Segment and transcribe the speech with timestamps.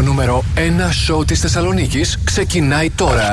[0.00, 0.60] Το νούμερο 1
[1.04, 3.30] σόου της Θεσσαλονίκης ξεκινάει τώρα.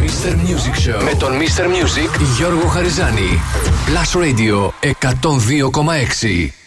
[0.00, 0.30] Mr.
[0.30, 1.64] Music Show με τον Mr.
[1.64, 3.40] Music Γιώργο Χαριζάνη.
[3.86, 4.70] Plus Radio
[6.40, 6.63] 102,6.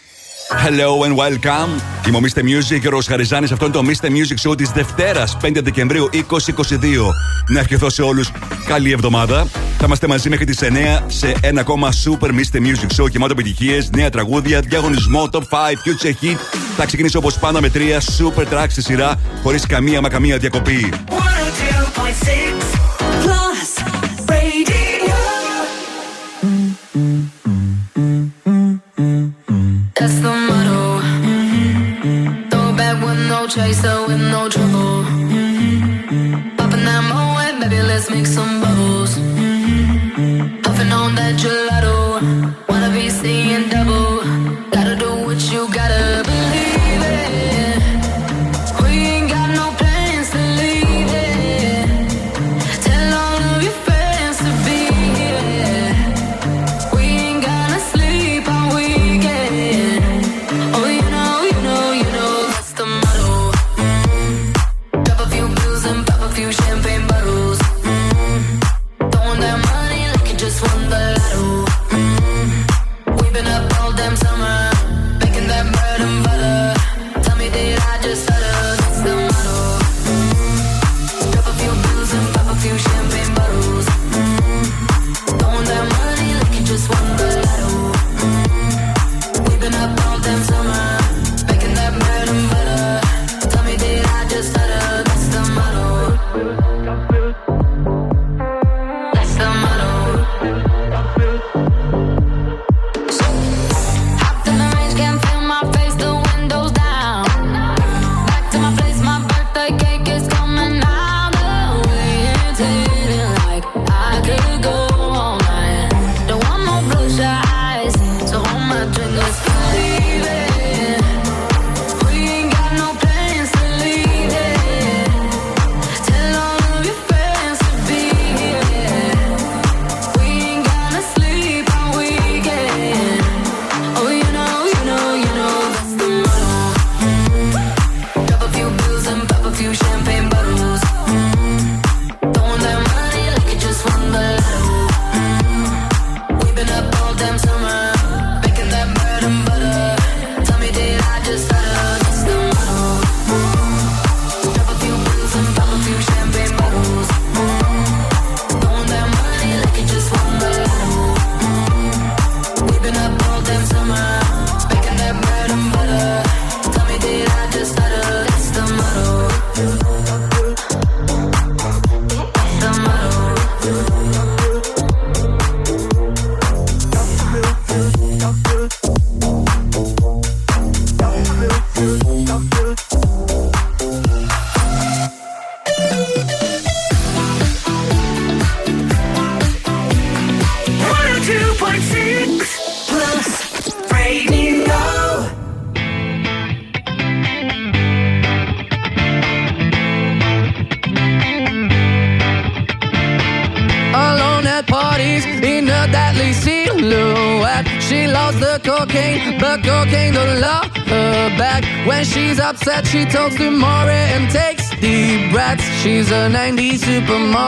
[0.49, 1.81] Hello and welcome.
[2.07, 2.39] Είμαι ο Mr.
[2.39, 3.47] Music και ο Ροσχαριζάνη.
[3.51, 4.05] Αυτό είναι το Mr.
[4.05, 7.13] Music Show της Δευτέρας, 5 Δεκεμβρίου 2022.
[7.47, 8.31] Να ευχηθώ σε όλους
[8.65, 9.47] καλή εβδομάδα.
[9.77, 12.57] Θα είμαστε μαζί μέχρι τις 9 σε ένα ακόμα Super Mr.
[12.57, 16.37] Music Show γεμάτο επιτυχίες, νέα τραγούδια, διαγωνισμό, top 5, future hit.
[16.77, 20.89] Θα ξεκινήσω όπως πάντα με τρία super tracks στη σειρά, χωρίς καμία μα καμία διακοπή.
[33.49, 35.03] chaser with no trouble.
[35.03, 36.55] Mm-hmm.
[36.57, 39.15] Popping that moe, baby, let's make some bubbles.
[39.17, 40.61] Mm-hmm.
[40.61, 43.86] Puffing on that gelato, wanna be seeing double.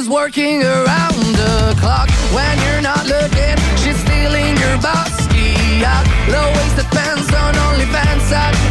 [0.00, 3.56] She's working around the clock when you're not looking.
[3.76, 5.26] She's stealing your boss.
[5.26, 5.84] key.
[6.32, 8.69] Low waisted pants on OnlyFans.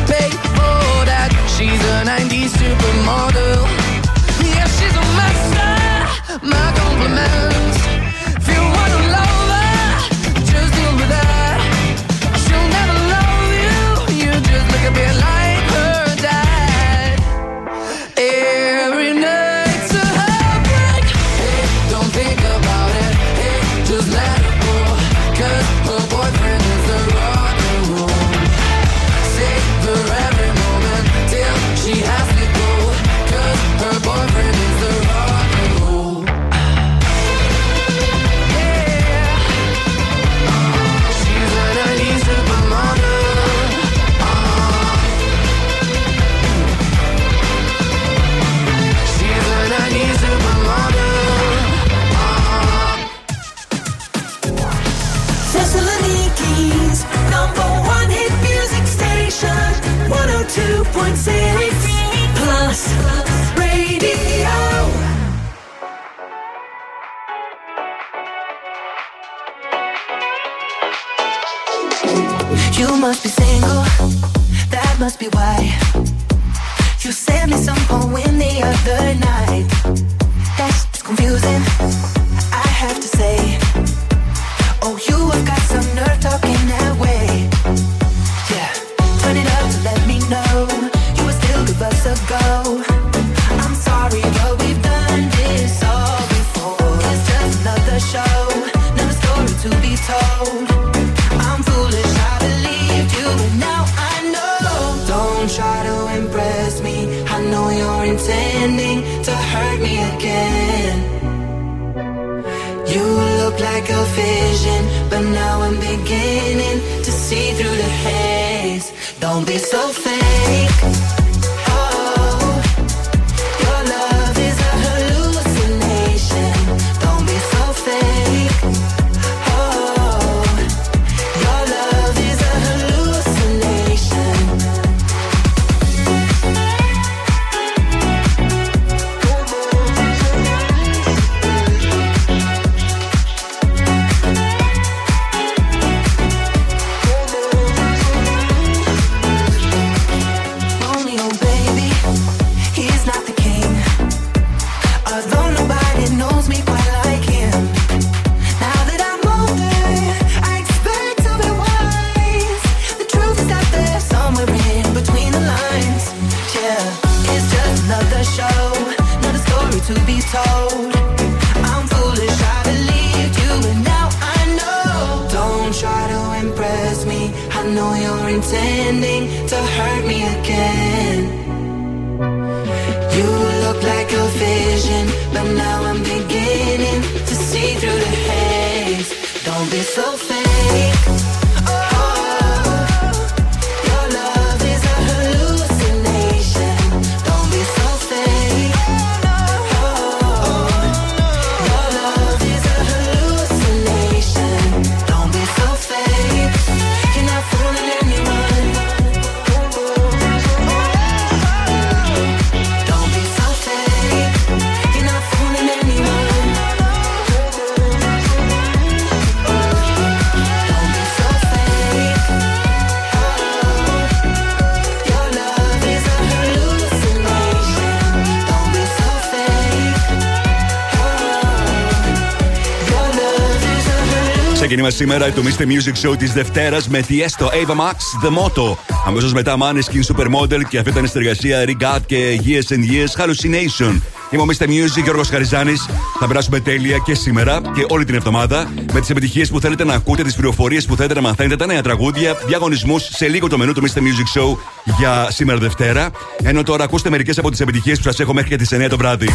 [235.00, 235.62] σήμερα το Mr.
[235.62, 238.78] Music Show της Δευτέρας με Tiesto Ava Max The Moto.
[239.08, 244.02] Αμέσως μετά Maneskin Supermodel και αυτή ήταν η συνεργασία Regard και Years and Years Hallucination.
[244.30, 244.66] Είμαι ο Mr.
[244.66, 245.86] Music Γιώργος Χαριζάνης.
[246.20, 249.94] Θα περάσουμε τέλεια και σήμερα και όλη την εβδομάδα με τις επιτυχίες που θέλετε να
[249.94, 253.74] ακούτε, τις πληροφορίες που θέλετε να μαθαίνετε, τα νέα τραγούδια, διαγωνισμούς σε λίγο το μενού
[253.74, 253.98] του Mr.
[253.98, 254.58] Music Show
[255.00, 256.10] για σήμερα Δευτέρα.
[256.44, 258.98] Ενώ τώρα ακούστε μερικές από τις επιτυχίες που σας έχω μέχρι και τις 9 το
[258.98, 259.30] βράδυ.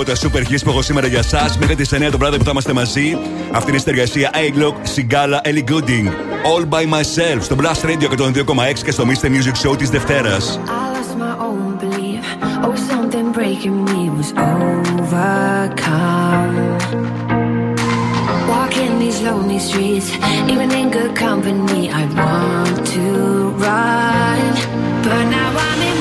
[0.00, 1.56] από τα Super Hits που έχω σήμερα για εσά.
[1.58, 3.18] Μέχρι τι 9 το βράδυ που θα είμαστε μαζί.
[3.52, 6.06] Αυτή είναι η συνεργασία A-Glock, Sigala, Ellie Gooding.
[6.52, 9.26] All by myself στο Blast Radio 102,6 και στο Mr.
[9.26, 10.36] Music Show τη Δευτέρα.
[20.52, 23.06] Even in good company, I want to
[23.64, 24.42] run.
[25.04, 25.95] But now I'm in.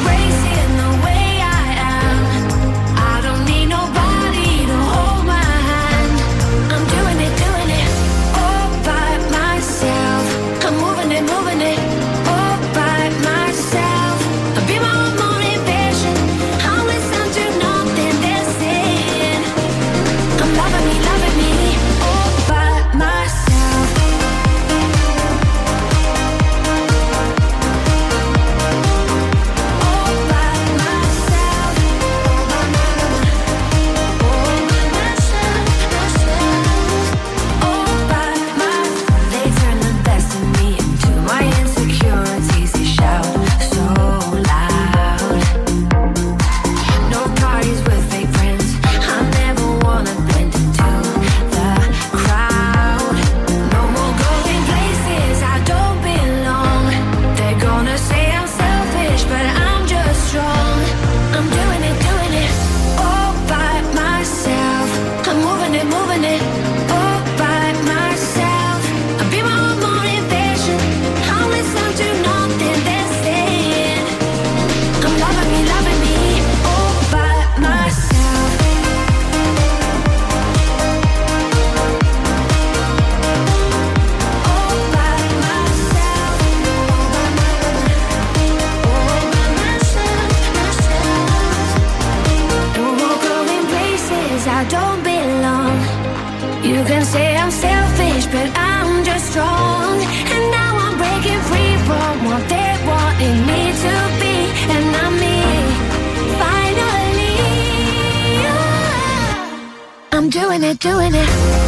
[110.86, 111.65] doing it.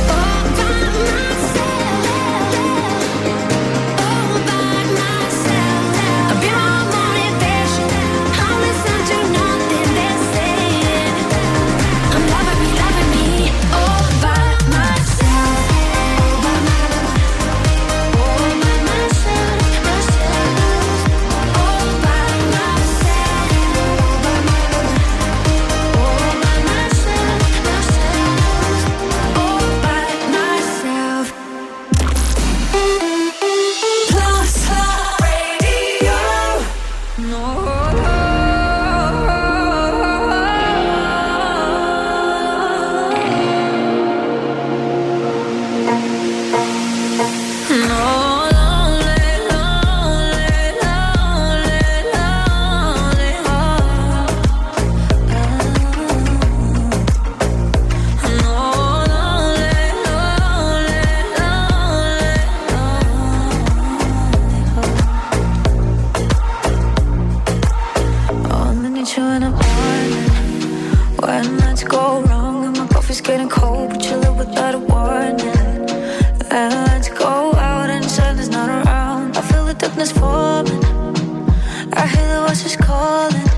[82.67, 83.49] is calling.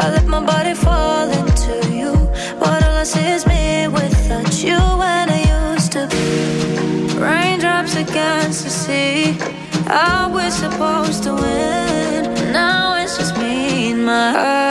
[0.00, 2.12] I let my body fall into you,
[2.60, 4.78] but all I see is me without you.
[5.02, 9.36] When I used to be raindrops against the sea,
[9.88, 12.52] I was supposed to win.
[12.52, 14.65] Now it's just me and my heart.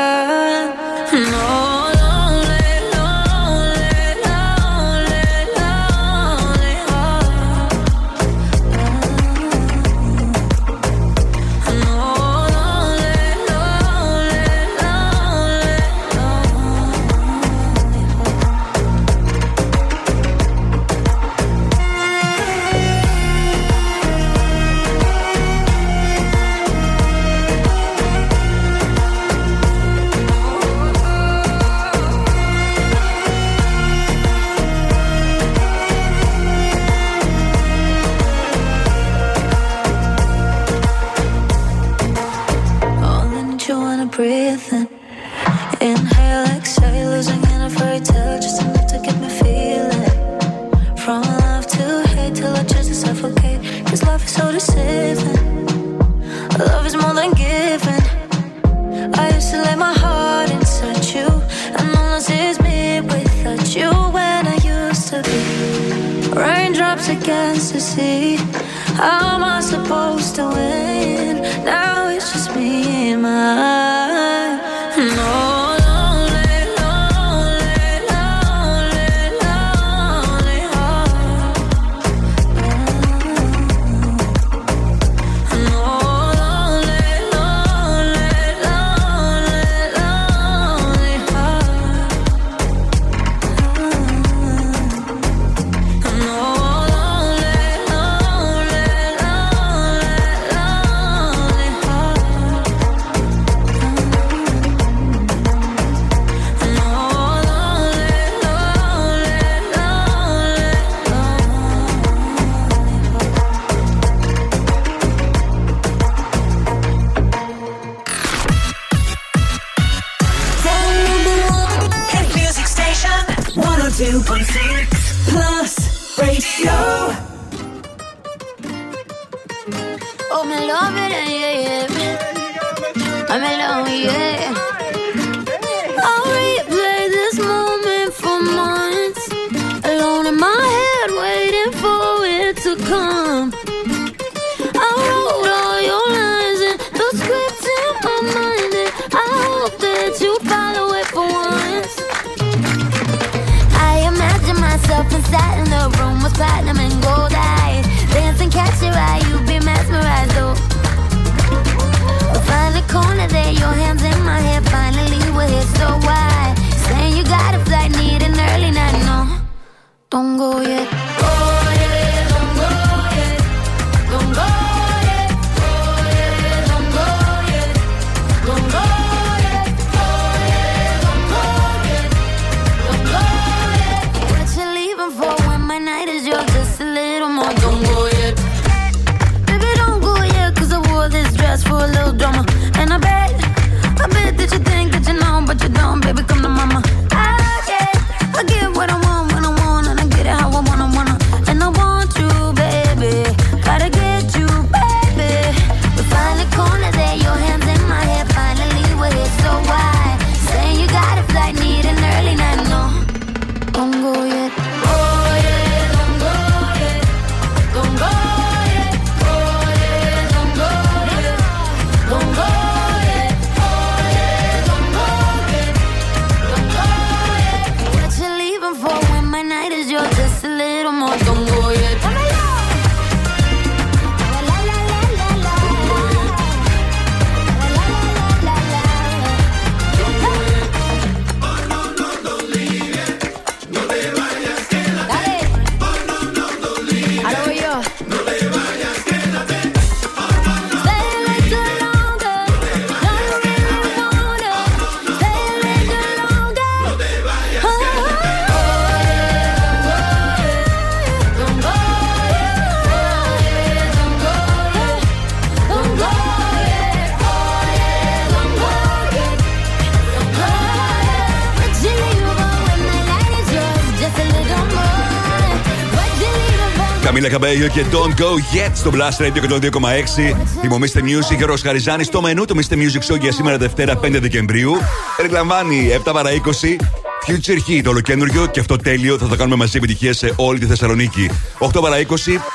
[277.15, 280.35] Καμίλα Καμπέγιο και Don't Go Yet στο Blast Radio και το 2,6.
[280.61, 282.03] Θυμομίστε Music, ο Χαριζάνη.
[282.03, 282.73] Στο μενού του Mr.
[282.73, 284.73] Music Show για σήμερα Δευτέρα 5 Δεκεμβρίου.
[285.17, 290.17] Περιλαμβάνει 7 παρα 20 Future Hit, ολοκένουργιο και αυτό τέλειο θα το κάνουμε μαζί επιτυχίες
[290.17, 291.29] σε όλη τη Θεσσαλονίκη.
[291.59, 292.01] 8 παρα 20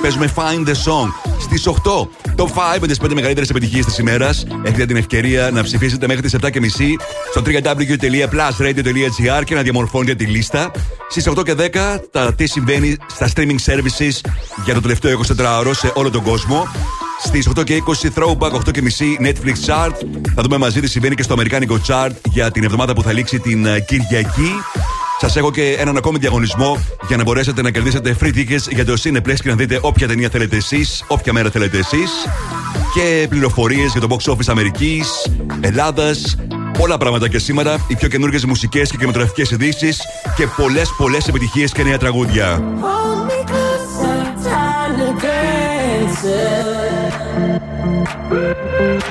[0.03, 1.09] παίζουμε Find the Song.
[1.41, 1.73] Στις 8
[2.35, 4.47] το 5 με τις 5 μεγαλύτερες επιτυχίες της ημέρας.
[4.63, 6.49] Έχετε την ευκαιρία να ψηφίσετε μέχρι τις 7.30
[7.31, 10.71] στο www.plusradio.gr και να διαμορφώνετε τη λίστα.
[11.09, 14.21] Στις 8 και 10 τα τι συμβαίνει στα streaming services
[14.65, 16.69] για το τελευταίο 24ωρο σε όλο τον κόσμο.
[17.23, 19.93] Στις 8 και 20 Throwback, 8 και μισή Netflix Chart.
[20.35, 23.39] Θα δούμε μαζί τι συμβαίνει και στο Αμερικάνικο Chart για την εβδομάδα που θα λήξει
[23.41, 24.53] την ε, Κυριακή.
[25.21, 26.79] Σας έχω και έναν ακόμη διαγωνισμό
[27.09, 30.29] για να μπορέσετε να κερδίσετε free tickets για το Cineplex και να δείτε όποια ταινία
[30.29, 32.11] θέλετε εσείς, όποια μέρα θέλετε εσείς.
[32.95, 35.09] Και πληροφορίες για το box office Αμερικής,
[35.61, 36.37] Ελλάδας.
[36.79, 37.85] Πολλά πράγματα και σήμερα.
[37.89, 40.01] Οι πιο καινούργιες μουσικές και κινηματογραφικές ειδήσεις
[40.37, 42.63] και πολλές πολλές επιτυχίες και νέα τραγούδια.
[46.11, 49.11] Hold me closer, time to dance.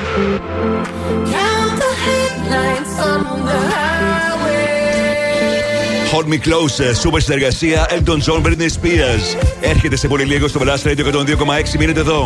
[1.33, 4.77] Count the headlights on the highway.
[6.11, 9.37] Hold me close, super συνεργασία Elton John Britney Spears.
[9.61, 11.77] Έρχεται σε πολύ λίγο στο Blast Radio 102,6.
[11.79, 12.23] Μείνετε εδώ.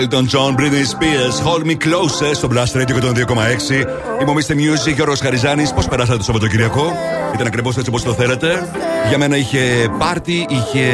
[0.00, 3.74] Elton John, Britney Spears, Hold Me Closer στο Blast Radio και τον 2,6.
[4.20, 4.52] Είμαι ο Mr.
[4.52, 5.72] Music και ο Ρος Χαριζάνης.
[5.72, 6.92] Πώς περάσατε το Σαββατοκυριακό,
[7.34, 8.68] ήταν ακριβώς έτσι όπως το θέλετε.
[9.08, 10.90] Για μένα είχε πάρτι, είχε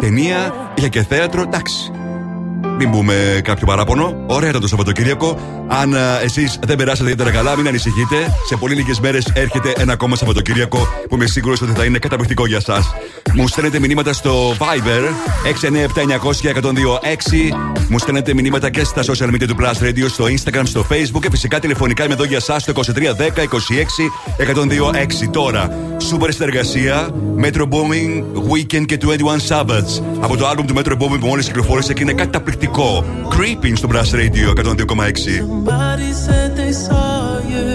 [0.00, 1.42] ταινία, είχε και θέατρο.
[1.42, 1.92] Εντάξει.
[2.82, 4.24] Μην πούμε κάποιο παράπονο.
[4.26, 5.38] Ωραία ήταν το Σαββατοκύριακο.
[5.68, 8.16] Αν εσείς δεν περάσατε ιδιαίτερα καλά, μην ανησυχείτε.
[8.48, 12.46] Σε πολύ λίγες μέρες έρχεται ένα ακόμα Σαββατοκύριακο που είμαι σίγουρος ότι θα είναι καταπληκτικό
[12.46, 12.94] για εσά.
[13.34, 15.02] Μου στέλνετε μηνύματα στο Viber
[15.44, 15.52] 697-900-1026.
[17.88, 21.30] Μου στέλνετε μηνύματα και στα social media του Plus Radio, στο Instagram, στο Facebook και
[21.30, 22.82] φυσικά τηλεφωνικά είμαι εδώ για εσά στο 2310 26
[24.38, 25.28] 1026.
[25.30, 27.08] Τώρα, σούπερ συνεργασία
[27.42, 29.06] Metro Booming Weekend και 21
[29.48, 30.02] Sabbaths.
[30.20, 32.68] Από το album του Metro Booming που μόλις κυκλοφόρησε και είναι καταπληκτικό.
[32.72, 35.38] Creeping στο Plus Radio 102,6.
[35.38, 37.66] Somebody said they saw you.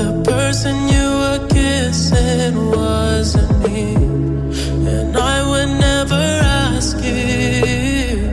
[0.00, 3.82] The person you were kissing wasn't me.
[4.96, 6.24] And I would never
[6.66, 8.30] ask you.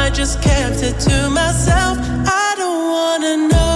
[0.00, 1.94] I just kept it to myself.
[2.44, 3.75] I don't wanna know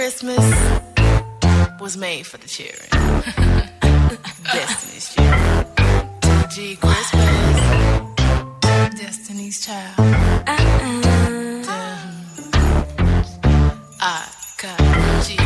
[0.00, 0.40] Christmas
[1.78, 2.88] was made for the children.
[4.50, 5.66] Destiny's Child.
[6.50, 7.60] G Christmas.
[8.98, 10.00] Destiny's Child.
[10.48, 11.64] Uh-uh.
[14.00, 14.78] I got
[15.26, 15.36] G.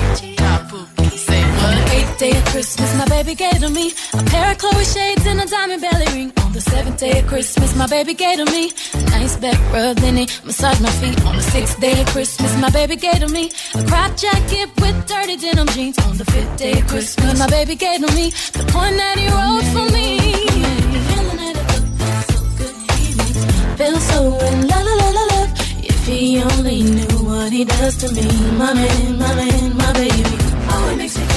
[0.71, 1.19] Pookie.
[1.19, 1.93] Say what?
[1.93, 5.41] Eighth day of Christmas, my baby gave to me a pair of Chloe shades and
[5.41, 6.44] a diamond belly ring.
[6.55, 10.19] The seventh day of Christmas, my baby gave to me a nice back rub in
[10.19, 10.41] it.
[10.45, 13.85] massaged my feet on the sixth day of Christmas, my baby gave to me a
[13.89, 15.99] crop jacket with dirty denim jeans.
[16.07, 19.27] On the fifth day of Christmas, my baby gave to me the one that he
[19.35, 20.07] wrote for me.
[23.77, 25.51] Feel so in love.
[25.83, 30.37] If he only knew what he does to me, my man, my man, my baby.
[30.71, 31.34] Oh, it makes me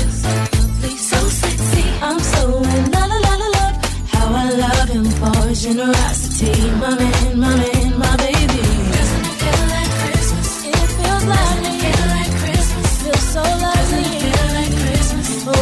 [5.61, 8.61] generosity, my man, my man, my baby.
[8.93, 10.49] Doesn't it feel like Christmas?
[10.67, 11.37] It feels lovely.
[11.57, 12.89] Doesn't it feel like Christmas?
[13.01, 14.05] Feels so lovely.
[14.05, 15.27] Doesn't it feel like Christmas?
[15.47, 15.53] Oh.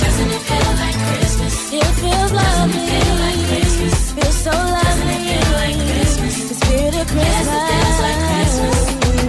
[0.00, 1.54] Doesn't it feel like Christmas?
[1.76, 2.86] It feels lovely.
[2.88, 3.96] Feel like Christmas.
[4.16, 5.18] Feels so lovely.
[5.28, 6.34] Feel like Christmas.
[6.48, 8.54] The spirit of Christmas.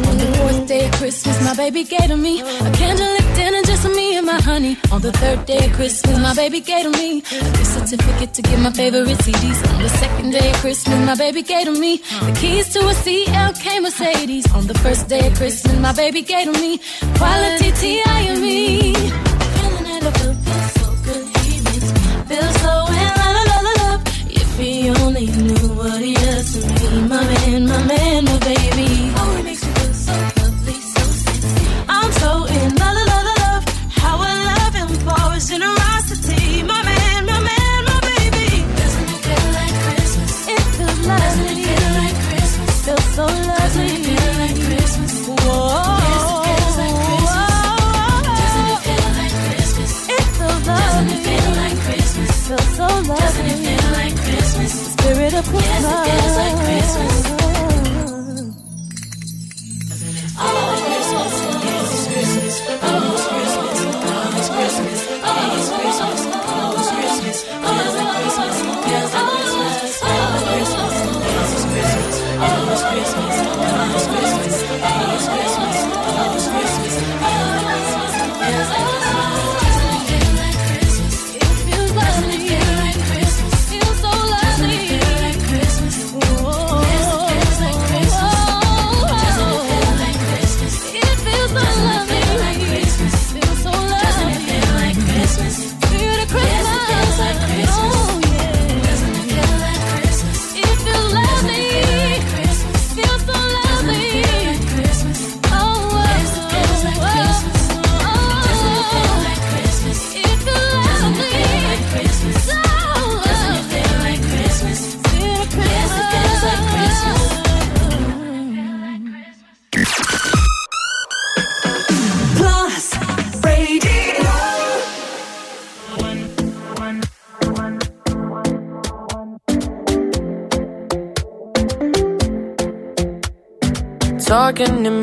[0.07, 3.24] On the fourth day of Christmas, my baby gave to me a candlelit
[4.55, 8.41] On the third day of Christmas, my baby gave to me a gift certificate to
[8.41, 9.73] get my favorite CDs.
[9.73, 12.93] On the second day of Christmas, my baby gave to me the keys to a
[12.93, 14.49] CLK Mercedes.
[14.53, 16.79] On the first day of Christmas, my baby gave to me
[17.17, 17.75] quality it,
[20.19, 21.25] feel feel so good.
[21.43, 23.11] He makes me feel so in
[23.81, 24.01] love.
[24.41, 29.14] If he only knew what he does to me, my man, my man, my baby.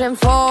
[0.00, 0.49] searching for.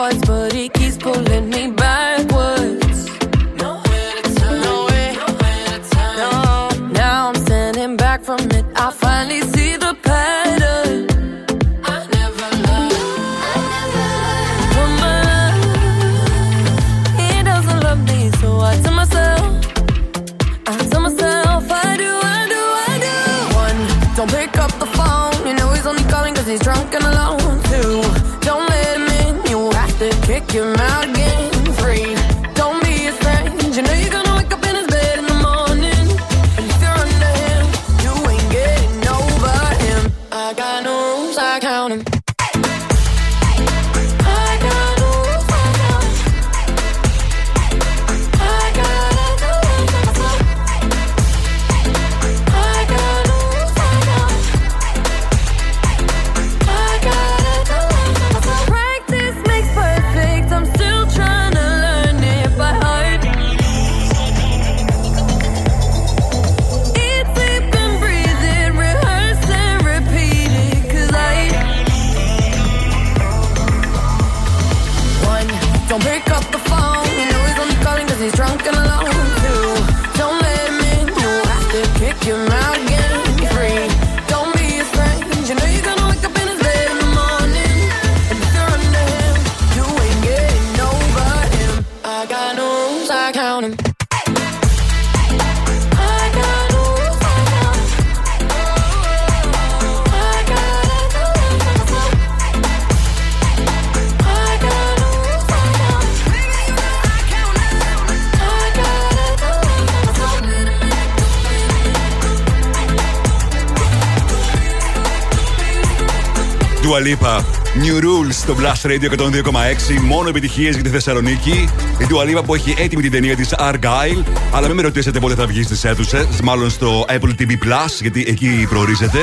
[118.50, 120.02] Στο Blast Radio 102,6.
[120.02, 121.70] Μόνο επιτυχίες για τη Θεσσαλονίκη.
[122.00, 124.24] Η Dua Lipa που έχει έτοιμη την ταινία της Argyle.
[124.54, 126.42] Αλλά μην με ρωτήσετε πότε θα βγεις στις αίθουσες.
[126.44, 129.20] Μάλλον στο Apple TV Plus, γιατί εκεί προορίζεται.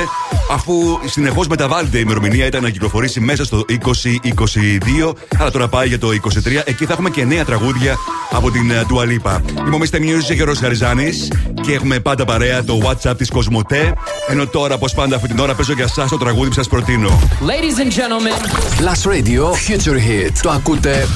[0.51, 5.13] Αφού συνεχώς μεταβάλλεται η ημερομηνία, ήταν να κυκλοφορήσει μέσα στο 2022.
[5.37, 6.61] Αλλά τώρα πάει για το 23.
[6.65, 7.95] Εκεί θα έχουμε και νέα τραγούδια
[8.31, 9.39] από την ε, Dua Lipa.
[9.65, 9.95] Είμαι ο Mr.
[9.95, 11.27] Music και ο Ρος Χαριζάνης
[11.61, 13.93] και έχουμε πάντα παρέα το WhatsApp της Κοσμοτέ.
[14.29, 17.19] Ενώ τώρα, όπως πάντα, αυτή την ώρα παίζω για εσά το τραγούδι που σας προτείνω.
[17.39, 18.39] Ladies and gentlemen.
[18.81, 20.31] Plus Radio Future Hit.
[20.41, 21.07] Το ακούτε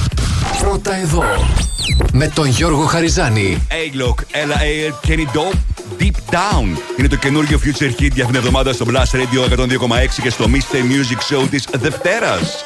[0.60, 1.24] πρώτα εδώ.
[2.12, 3.66] Με τον Γιώργο Χαριζάνη.
[3.68, 5.08] A-Lock, L.A.
[5.08, 5.58] Kenny Dope,
[6.00, 6.78] Deep Down.
[6.98, 9.66] Είναι το καινούργιο Future Hit για αυτήν την εβδομάδα στο Blast Radio 102,6
[10.22, 10.76] και στο Mr.
[10.76, 12.62] Music Show της Δευτέρας.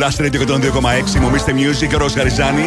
[0.00, 1.20] Blast Radio 102,6.
[1.20, 1.50] Μου Mr.
[1.50, 2.66] Music, ο Ρος Χαριζάνη.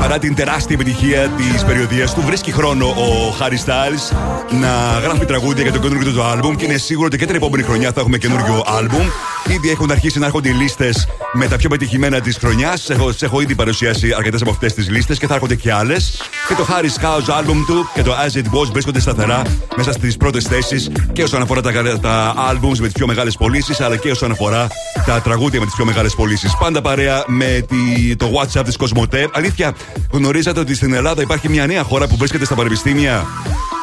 [0.00, 4.16] Παρά την τεράστια επιτυχία της περιοδίας του, βρίσκει χρόνο ο Harry Styles
[4.60, 7.62] να γράφει τραγούδια για το καινούργιο του άλμπουμ και είναι σίγουρο ότι και την επόμενη
[7.62, 9.06] χρονιά θα έχουμε καινούργιο άλμπουμ.
[9.48, 12.90] Ήδη έχουν αρχίσει να έρχονται οι λίστες με τα πιο πετυχημένα της χρονιάς.
[12.90, 16.27] Έχω, σε έχω ήδη παρουσιάσει αρκετές από αυτές τις λίστες και θα έρχονται και άλλες.
[16.48, 19.42] Και το Harry Styles άλμπουμ του και το As It Was βρίσκονται σταθερά
[19.76, 23.80] μέσα στις πρώτες θέσεις και όσον αφορά τα, τα albums με τις πιο μεγάλες πωλήσεις,
[23.80, 24.66] αλλά και όσον αφορά
[25.06, 26.56] τα τραγούδια με τις πιο μεγάλες πωλήσεις.
[26.56, 29.28] Πάντα παρέα με τη, το WhatsApp της Κοσμοτέ.
[29.32, 29.74] Αλήθεια,
[30.12, 33.26] γνωρίζατε ότι στην Ελλάδα υπάρχει μια νέα χώρα που βρίσκεται στα πανεπιστήμια.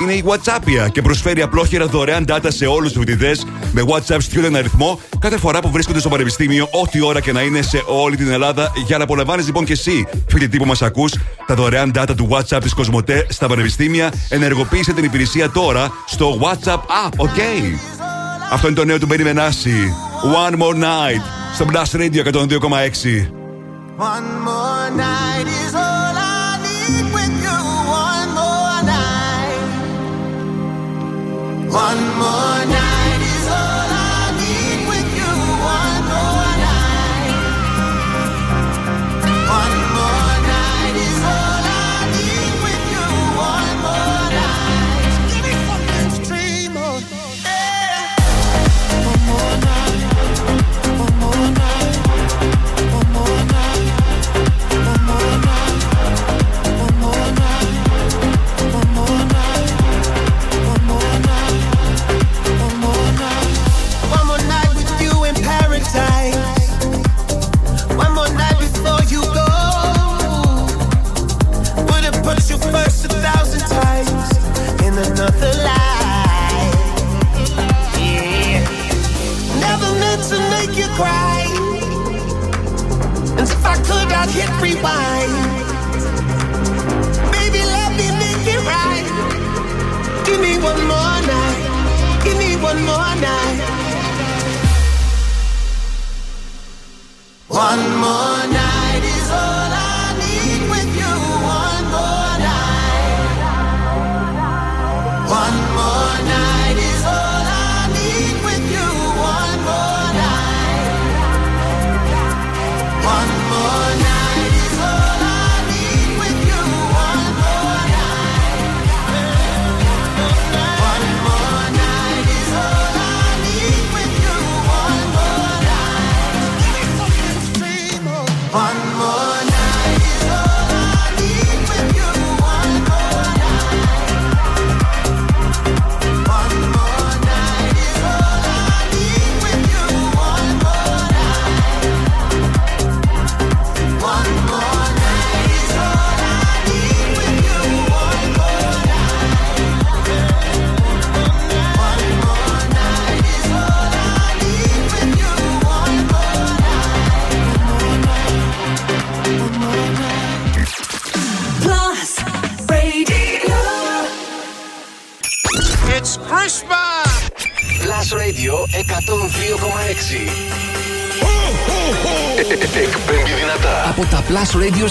[0.02, 4.58] Είναι η WhatsAppia και προσφέρει απλόχερα δωρεάν data σε όλους τους φοιτητές με WhatsApp στείλει
[4.58, 8.32] αριθμό κάθε φορά που βρίσκονται στο πανεπιστήμιο, ό,τι ώρα και να είναι σε όλη την
[8.32, 8.72] Ελλάδα.
[8.86, 11.14] Για να απολαμβάνεις λοιπόν και εσύ, φοιτητή που μας ακούς,
[11.48, 16.80] τα δωρεάν data του WhatsApp της Κοσμοτέ στα πανεπιστήμια ενεργοποίησε την υπηρεσία τώρα στο WhatsApp.
[17.18, 17.40] Ok;
[18.52, 19.94] Αυτό είναι το νέο του περιμενάση.
[20.48, 21.22] One more night.
[21.54, 23.32] Στο Blast Radio 102,6.
[23.98, 27.06] One more night is all I need.
[27.14, 28.80] One more
[32.44, 32.55] night.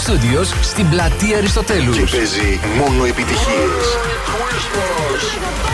[0.07, 1.97] Studios στην πλατεία Αριστοτέλους.
[1.97, 3.85] Και παίζει μόνο επιτυχίες.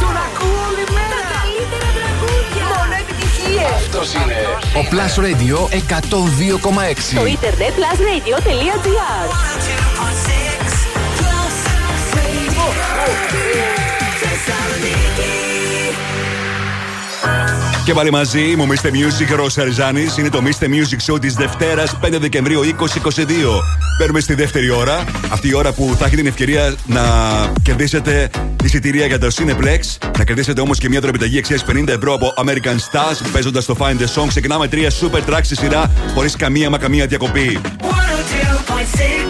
[0.01, 1.19] Τον ακούω όλη μέρα.
[1.23, 2.65] Τα καλύτερα τραγούδια.
[2.77, 3.71] Μόνο επιτυχίες.
[3.83, 4.39] Αυτός είναι
[4.81, 7.15] ο Plus Radio 102,6.
[7.15, 9.27] Το ίντερνετ plusradio.gr
[17.91, 18.87] Και πάλι μαζί μου, Mr.
[18.87, 20.17] Music, Ρος Αριζάνης.
[20.17, 20.65] Είναι το Mr.
[20.65, 23.63] Music Show της Δευτέρας, 5 Δεκεμβρίου 2022.
[23.99, 25.05] Μπαίνουμε στη δεύτερη ώρα.
[25.31, 27.03] Αυτή η ώρα που θα έχετε την ευκαιρία να
[27.63, 28.31] κερδίσετε
[28.65, 30.09] εισιτήρια για το Cineplex.
[30.19, 33.99] Να κερδίσετε όμως και μια δωρεπιταγή αξία 50 ευρώ από American Stars παίζοντας το Find
[33.99, 34.27] the Song.
[34.29, 37.61] Ξεκινάμε τρία super tracks στη σειρά χωρίς καμία μα καμία διακοπή.
[37.81, 39.30] 102.6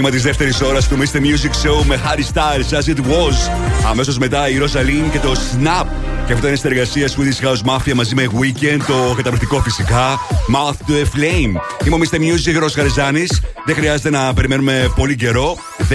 [0.00, 1.16] Ξεκίνημα της δεύτερης ώρας του Mr.
[1.16, 3.50] Music Show με Harry Styles as it was.
[3.90, 5.86] Αμέσως μετά η Rosalind και το Snap.
[6.26, 10.18] Και αυτό είναι συνεργασία Swedish House Mafia μαζί με Weekend, το καταπληκτικό φυσικά
[10.54, 11.60] Mouth to a Flame.
[11.86, 12.16] Είμαι ο Mr.
[12.16, 13.40] Music Ρος Χαριζάνης.
[13.64, 15.56] Δεν χρειάζεται να περιμένουμε πολύ καιρό.
[15.88, 15.94] 16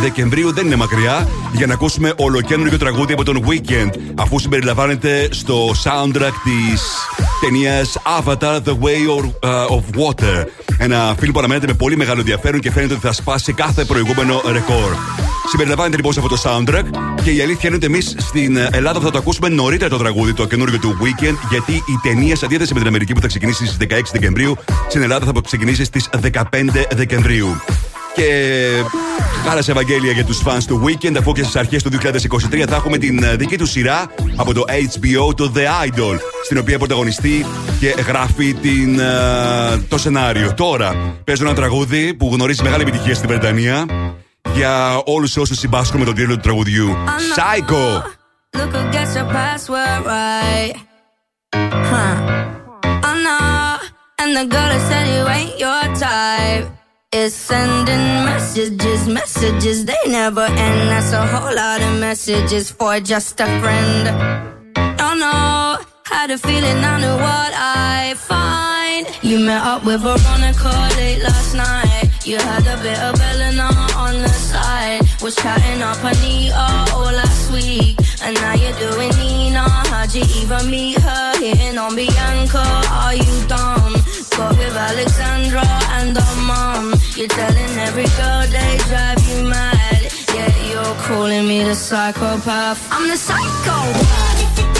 [0.00, 5.70] Δεκεμβρίου δεν είναι μακριά για να ακούσουμε ολοκένουργιο τραγούδι από τον Weekend αφού συμπεριλαμβάνεται στο
[5.84, 6.82] soundtrack της
[7.40, 10.65] ταινίας Avatar The Way of, uh, of Water.
[10.78, 14.42] Ένα φιλμ που αναμένεται με πολύ μεγάλο ενδιαφέρον και φαίνεται ότι θα σπάσει κάθε προηγούμενο
[14.52, 14.92] ρεκόρ.
[15.50, 16.84] Συμπεριλαμβάνεται λοιπόν σε αυτό το soundtrack
[17.24, 20.46] και η αλήθεια είναι ότι εμείς στην Ελλάδα θα το ακούσουμε νωρίτερα το τραγούδι, το
[20.46, 23.88] καινούργιο του Weekend, γιατί η ταινία, σε αντίθεση με την Αμερική που θα ξεκινήσει στις
[23.88, 24.56] 16 Δεκεμβρίου,
[24.88, 26.42] στην Ελλάδα θα ξεκινήσει στις 15
[26.94, 27.60] Δεκεμβρίου.
[28.14, 28.82] Και
[29.46, 32.76] χάρα σε Ευαγγέλια για τους fans του Weekend, αφού και στις αρχές του 2023 θα
[32.76, 36.16] έχουμε την ε, δική του σειρά από το HBO, το The Idol,
[36.46, 37.46] στην οποία πρωταγωνιστεί
[37.80, 39.04] και γράφει την, ε,
[39.88, 40.54] το σενάριο.
[40.54, 43.86] Τώρα παίζω ένα τραγούδι που γνωρίζει μεγάλη επιτυχία στην Βρετανία
[44.54, 46.96] για όλους όσους συμπάσχουν με τον τίτλο του τραγουδιού.
[47.36, 48.02] Psycho!
[48.58, 50.74] Look who gets your password right.
[51.90, 52.14] Huh.
[53.08, 53.38] Oh no.
[54.20, 56.66] And the girl that said you ain't your type
[57.22, 60.80] is sending messages, messages they never end.
[60.92, 64.04] That's a whole lot of messages for just a friend.
[65.04, 65.65] Oh no.
[66.08, 69.06] Had a feeling I knew what I'd find.
[69.22, 72.10] You met up with Veronica late last night.
[72.24, 75.02] You had a bit of Elena on the side.
[75.20, 77.98] Was chatting up Anita all last week.
[78.22, 79.68] And now you're doing Nina.
[79.90, 81.38] How'd you even meet her?
[81.38, 82.64] Hitting on Bianca.
[83.02, 83.94] Are you dumb?
[84.36, 85.66] Got with Alexandra
[85.98, 86.94] and her mom.
[87.16, 90.12] You're telling every girl they drive you mad.
[90.34, 92.86] Yeah, you're calling me the psychopath.
[92.92, 94.75] I'm the psychopath.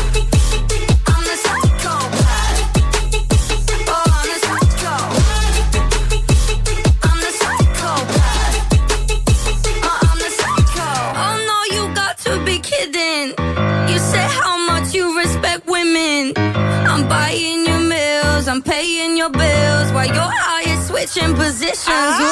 [18.76, 22.28] Paying your bills while you're out here switching positions.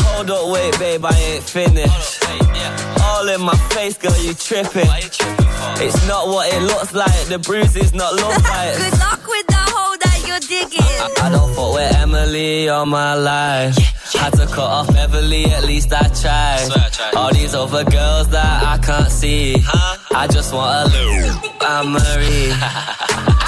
[0.00, 2.24] Hold up, wait, babe, I ain't finished.
[3.04, 4.88] All in my face, girl, you tripping.
[5.84, 8.78] It's not what it looks like, the bruises not love bites.
[8.84, 10.96] Good luck with the hole that you're digging.
[11.24, 13.76] I don't fuck with Emily all my life.
[14.14, 16.68] Had to cut off Beverly, at least I tried.
[17.14, 19.56] All these other girls that I can't see.
[20.22, 23.47] I just want a little Anne Marie.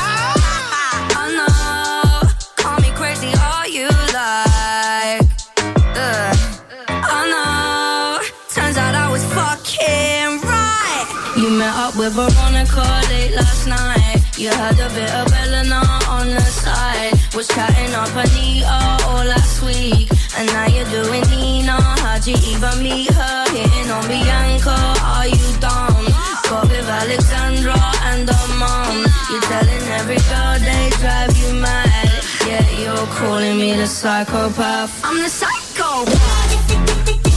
[11.73, 14.19] Up with Veronica late last night.
[14.37, 17.13] You had a bit of Elena on the side.
[17.35, 20.11] Was chatting up Anita all last week.
[20.37, 21.81] And now you're doing Nina.
[22.03, 23.45] How'd you even meet her?
[23.51, 24.77] Hitting on Bianca.
[25.03, 26.07] Are you dumb?
[26.51, 27.79] Got with Alexandra
[28.11, 29.07] and her mom.
[29.31, 32.11] You're telling every girl they drive you mad.
[32.47, 35.01] Yeah, you're calling me the psychopath.
[35.05, 37.30] I'm the psychopath.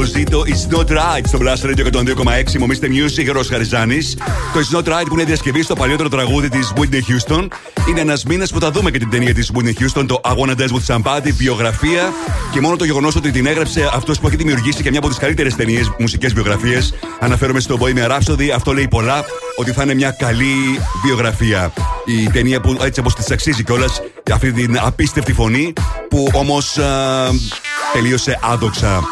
[0.00, 2.58] Εμμανουέλ Εσποζήτο, It's Not Right στο Blast Radio 102,6.
[2.58, 4.16] Μομίστε Music, Ρος Χαριζάνης.
[4.52, 7.46] Το It's Not Right που είναι διασκευή στο παλιότερο τραγούδι της Whitney Houston.
[7.88, 10.54] Είναι ένας μήνας που θα δούμε και την ταινία της Whitney Houston, το I Wanna
[10.60, 12.12] Dance with Somebody, βιογραφία.
[12.52, 15.18] Και μόνο το γεγονός ότι την έγραψε αυτός που έχει δημιουργήσει και μια από τις
[15.18, 16.94] καλύτερες ταινίες, μουσικές βιογραφίες.
[17.20, 19.24] Αναφέρομαι στο Bohemian Rhapsody, αυτό λέει πολλά,
[19.56, 21.72] ότι θα είναι μια καλή βιογραφία.
[22.06, 24.00] Η ταινία που έτσι όπως της αξίζει κιόλας,
[24.32, 25.72] αυτή την απίστευτη φωνή,
[26.08, 26.78] που όμως
[27.92, 29.02] τελείωσε άδοξα.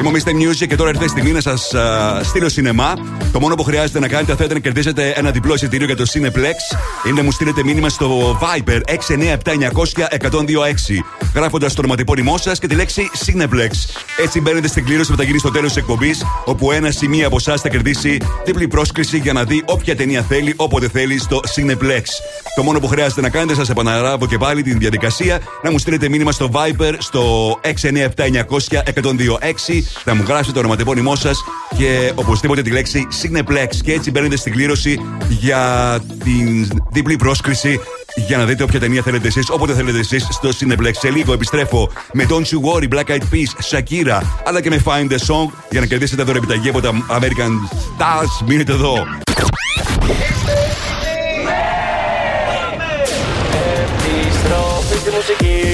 [0.00, 0.28] Είμαι ο Mr.
[0.28, 1.72] Music και τώρα ήρθε η στιγμή να σας
[2.22, 2.94] στείλω σινεμά.
[3.32, 6.04] Το μόνο που χρειάζεται να κάνετε θα ήταν να κερδίσετε ένα διπλό εισιτήριο για το
[6.12, 6.76] Cineplex.
[7.06, 9.54] Είναι να μου στείλετε μήνυμα στο Viber 697-900-1026.
[11.34, 13.70] Γράφοντας το ονοματεπώνυμό σας και τη λέξη Cineplex.
[14.18, 17.26] Έτσι μπαίνετε στην κλήρωση που θα γίνει στο τέλος της εκπομπής, όπου ένα ή μία
[17.26, 21.40] από εσάς θα κερδίσει διπλή πρόσκληση για να δει όποια ταινία θέλει, όποτε θέλει στο
[21.56, 22.02] Cineplex.
[22.54, 26.08] Το μόνο που χρειάζεται να κάνετε, σας επαναλάβω και πάλι την διαδικασία, να μου στείλετε
[26.08, 31.44] μήνυμα στο Viber στο 697-900-1026 να μου γράψετε το ονοματεπώνυμό σας
[31.76, 33.76] και οπωσδήποτε τη λέξη Cineplex.
[33.82, 37.80] Και έτσι μπαίνετε στην κλήρωση για την διπλή πρόσκληση
[38.14, 40.92] για να δείτε όποια ταινία θέλετε εσείς, όποτε θέλετε εσείς στο Cineplex.
[40.92, 45.12] Σε λίγο επιστρέφω με Don't You Worry, Black Eyed Peas, Shakira, αλλά και με Find
[45.12, 47.50] the Song για να κερδίσετε δωρεπιταγή από τα American
[47.98, 48.46] Stars.
[48.46, 48.94] Μείνετε εδώ.
[54.06, 55.73] Επιστροφή στη μουσική.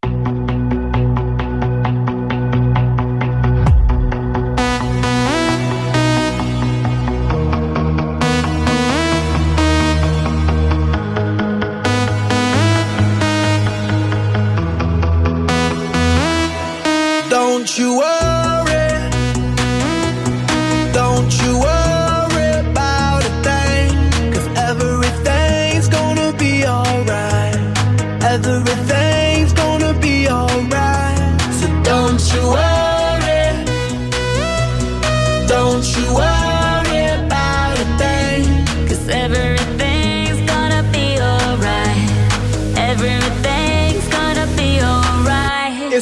[17.77, 18.10] you up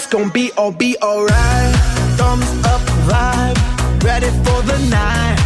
[0.09, 1.75] gonna be all be alright.
[2.17, 5.37] Thumbs up vibe, ready for the night.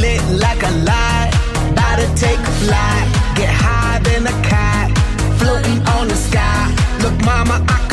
[0.00, 1.30] Lit like a light,
[1.72, 3.06] about to take a flight.
[3.36, 4.96] Get higher than a kite,
[5.38, 6.72] floating on the sky.
[7.02, 7.91] Look, mama, I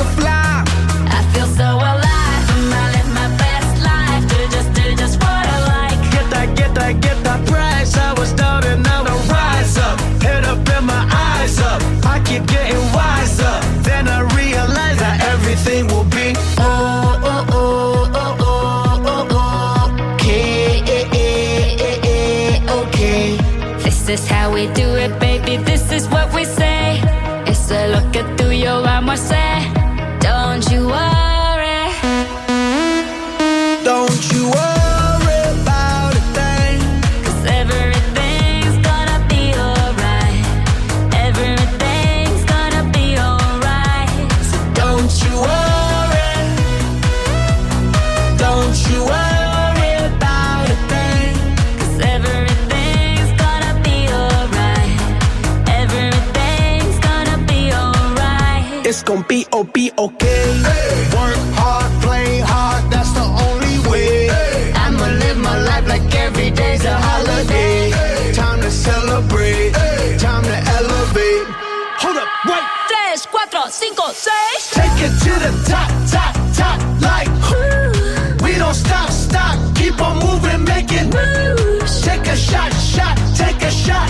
[59.79, 60.43] be okay.
[61.15, 62.83] Work hard, play hard.
[62.91, 64.29] That's the only way.
[64.83, 67.91] I'ma live my life like every day's a holiday.
[68.33, 69.71] Time to celebrate.
[70.19, 71.45] Time to elevate.
[72.01, 72.65] Hold up, wait.
[72.91, 74.61] Tres, cuatro, cinco, seis.
[74.79, 76.79] Take it to the top, top, top.
[77.09, 77.31] Like
[78.43, 79.55] we don't stop, stop.
[79.79, 81.93] Keep on moving, making moves.
[82.07, 83.15] Take a shot, shot.
[83.41, 84.09] Take a shot,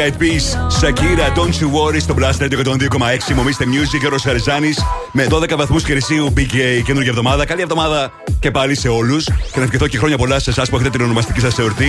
[0.00, 3.34] Black Eyed Peas, Shakira, Don't You Worry στο Blast Radio 102,6.
[3.34, 4.74] Μομίστε Music, ο Χαριζάνη
[5.12, 7.46] με 12 βαθμούς Κερσίου BK καινούργια εβδομάδα.
[7.46, 9.24] Καλή εβδομάδα και πάλι σε όλους.
[9.24, 11.88] Και να ευχηθώ και χρόνια πολλά σε εσάς που έχετε την ονομαστική σας εορτή.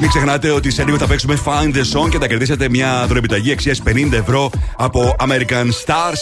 [0.00, 3.52] Μην ξεχνάτε ότι σε λίγο θα παίξουμε Find the Song και θα κερδίσετε μια δωρεπιταγή
[3.52, 6.20] αξίας 50 ευρώ από American Stars.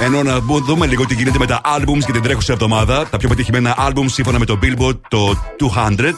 [0.00, 3.06] Ενώ να μπου- δούμε λίγο τι γίνεται με τα albums και την τρέχουσα εβδομάδα.
[3.10, 6.14] Τα πιο πετυχημένα albums σύμφωνα με το Billboard, το 200.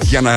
[0.00, 0.32] Για να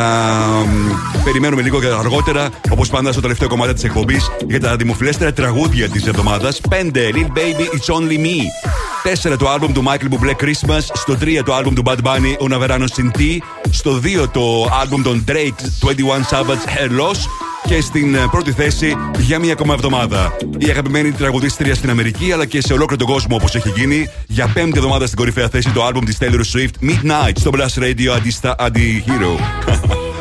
[0.65, 5.33] μ, περιμένουμε λίγο και αργότερα, όπως πάντα στο τελευταίο κομμάτι της εκπομπής, για τα δημοφιλέστερα
[5.33, 6.61] τραγούδια της εβδομάδας.
[6.69, 7.11] 5.
[7.11, 8.41] Lil Baby, It's Only Me.
[9.03, 9.37] 4.
[9.37, 10.81] Το album του Michael Bublé Christmas.
[10.93, 11.43] Στο 3.
[11.43, 13.37] Το album του Bad Bunny, Una Verano Sin Ti.
[13.69, 14.27] Στο 2.
[14.31, 17.46] Το album των Drake, 21 Savage, Hair Loss.
[17.67, 20.35] Και στην ε, πρώτη θέση για μία ακόμα εβδομάδα.
[20.57, 24.09] Η αγαπημένη τραγουδίστρια στην Αμερική αλλά και σε ολόκληρο τον κόσμο όπως έχει γίνει.
[24.27, 28.07] Για πέμπτη εβδομάδα στην κορυφαία θέση το album της Taylor Swift Midnight στο Blast Radio
[28.15, 29.39] αντιστα- Anti-Hero.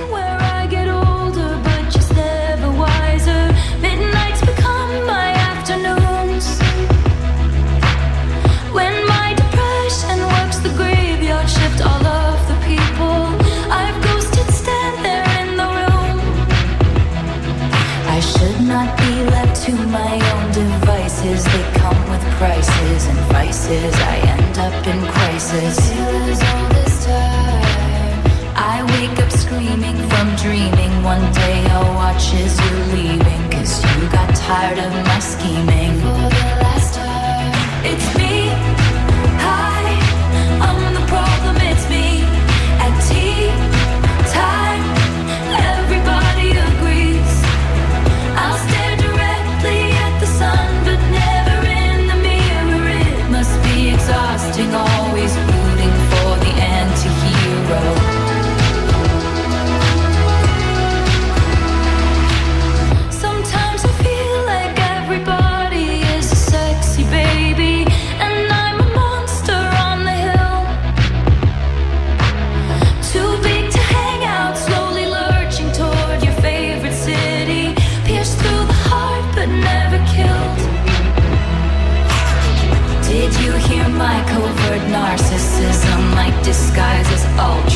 [34.57, 35.06] tired of
[87.39, 87.76] Oh.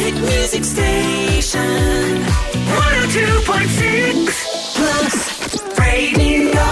[0.00, 2.24] Hit music station.
[2.72, 5.14] 102.6 Plus
[5.78, 6.70] Radio.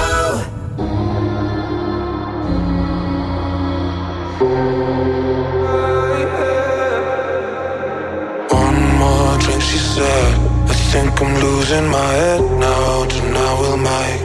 [8.62, 10.32] One more drink, she said.
[10.72, 13.04] I think I'm losing my head now.
[13.12, 14.20] Tonight we'll make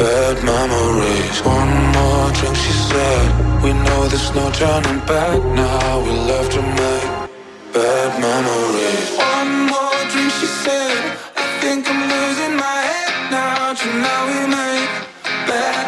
[0.00, 1.36] bad memories.
[1.56, 3.26] One more drink, she said.
[3.62, 5.88] We know there's no turning back now.
[6.04, 7.17] We love to make
[7.78, 9.06] bad memories.
[9.16, 10.98] One more drink, she said.
[11.36, 13.72] I think I'm losing my head now.
[13.82, 14.90] Tonight we make
[15.48, 15.87] bad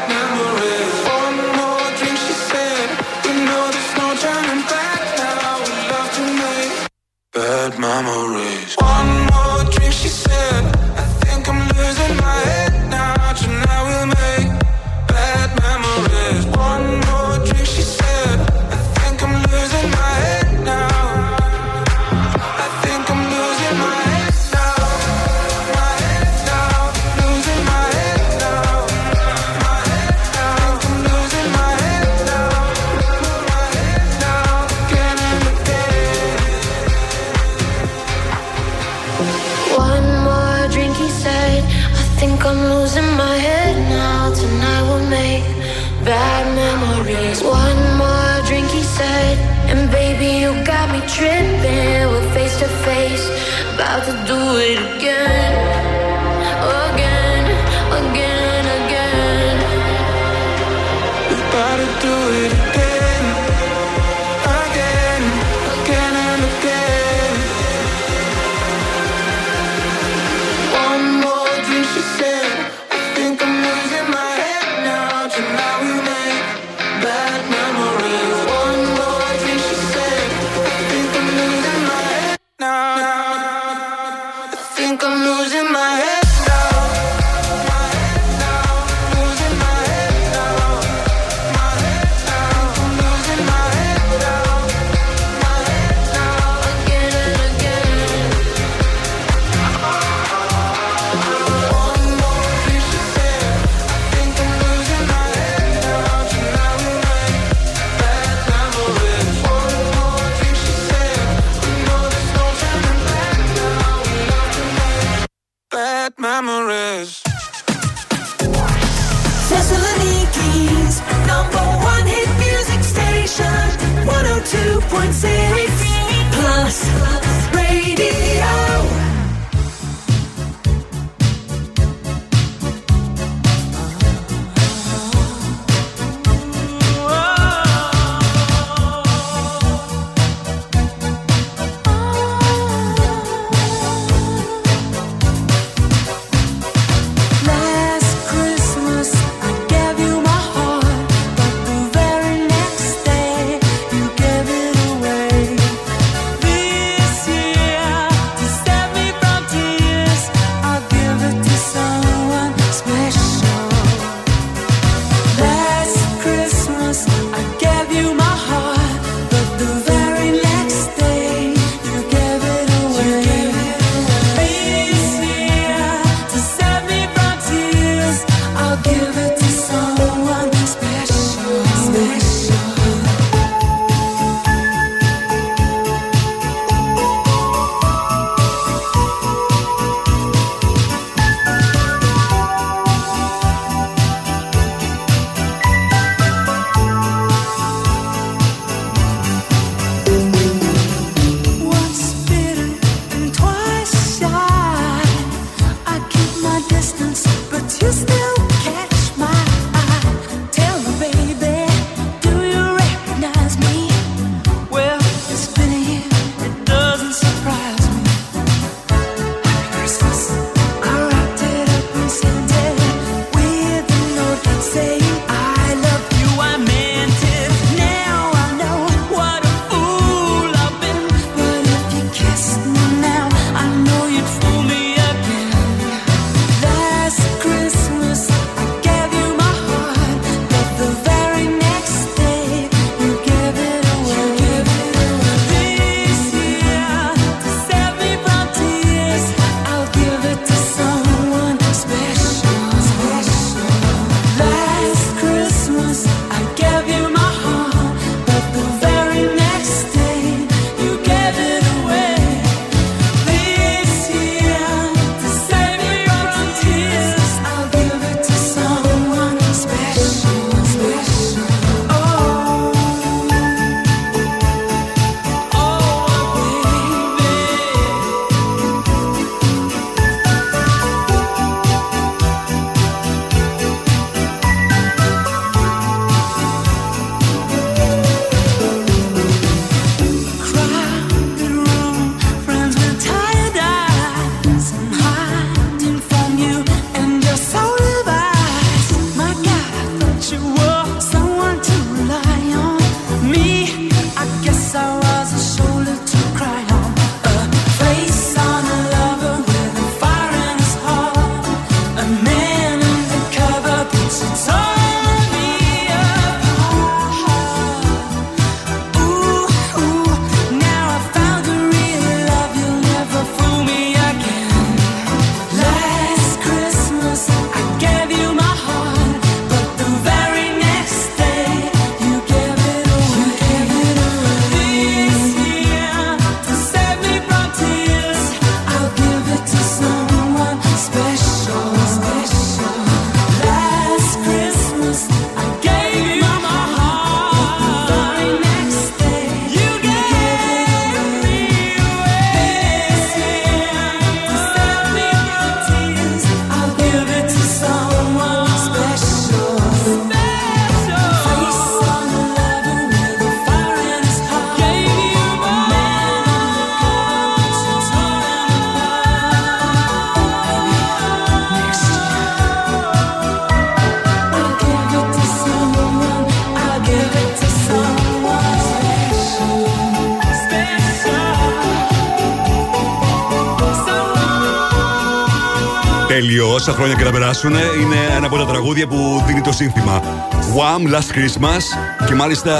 [386.71, 390.03] όσα χρόνια και να περάσουν, είναι ένα από τα τραγούδια που δίνει το σύνθημα.
[390.33, 390.95] Wham!
[390.95, 391.63] Last Christmas
[392.07, 392.53] και μάλιστα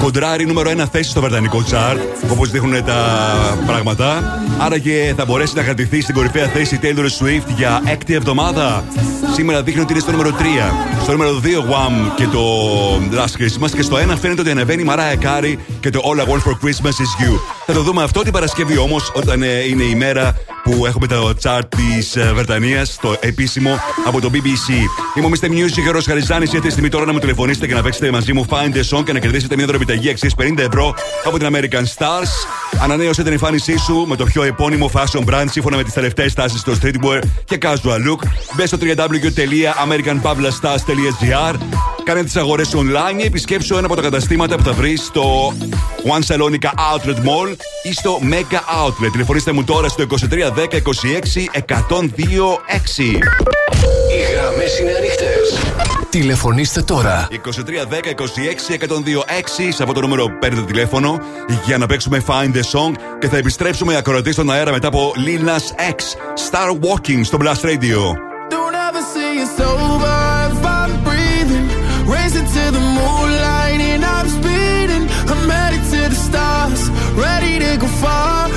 [0.00, 2.98] κοντράρει νούμερο ένα θέση στο βρετανικό chart, όπως δείχνουν τα
[3.66, 4.38] πράγματα.
[4.58, 8.84] Άρα και θα μπορέσει να κρατηθεί στην κορυφαία θέση Taylor Swift για έκτη εβδομάδα.
[9.34, 10.42] Σήμερα δείχνει ότι είναι στο νούμερο 3.
[11.02, 12.12] Στο νούμερο 2 Wham!
[12.16, 12.40] και το
[12.96, 16.24] Last Christmas και στο 1 φαίνεται ότι ανεβαίνει η Mariah Carey και το All I
[16.24, 17.38] Want for Christmas is You.
[17.66, 20.34] Θα το δούμε αυτό την Παρασκευή όμως, όταν ε, είναι η μέρα
[20.70, 24.72] που έχουμε το chart της Βρετανίας, το επίσημο από το BBC.
[25.14, 25.44] Είμαι ο Mr.
[25.44, 26.52] Music, ο Χαριζάνης.
[26.52, 29.12] Ήρθε στιγμή τώρα να μου τηλεφωνήσετε και να παίξετε μαζί μου Find the Song και
[29.12, 30.94] να κερδίσετε μια δωρεπιταγή αξίας 50 ευρώ
[31.24, 32.28] από την American Stars.
[32.82, 36.60] Ανανέωσε την εμφάνισή σου με το πιο επώνυμο fashion brand σύμφωνα με τις τελευταίες τάσεις
[36.60, 38.18] στο streetwear και casual look.
[38.56, 41.54] Μπε στο www.americanpavlastars.gr
[42.04, 45.54] Κάνε τις αγορές online ή επισκέψου ένα από τα καταστήματα που θα βρεις στο
[46.04, 47.56] One Salonica Outlet Mall
[47.88, 49.10] ή στο Mega Outlet.
[49.12, 50.80] Τηλεφωνήστε μου τώρα στο 2310 26
[51.66, 53.02] 102 6.
[54.10, 55.72] Οι γραμμές είναι ανοιχτές.
[56.10, 57.28] Τηλεφωνήστε τώρα.
[57.30, 61.20] 2310 26 102 6 σε αυτό το νούμερο παίρνετε τηλέφωνο
[61.64, 65.48] για να παίξουμε Find the Song και θα επιστρέψουμε ακροατής στον αέρα μετά από Lil
[65.48, 66.00] Nas X
[66.50, 68.25] Star Walking στο Blast Radio.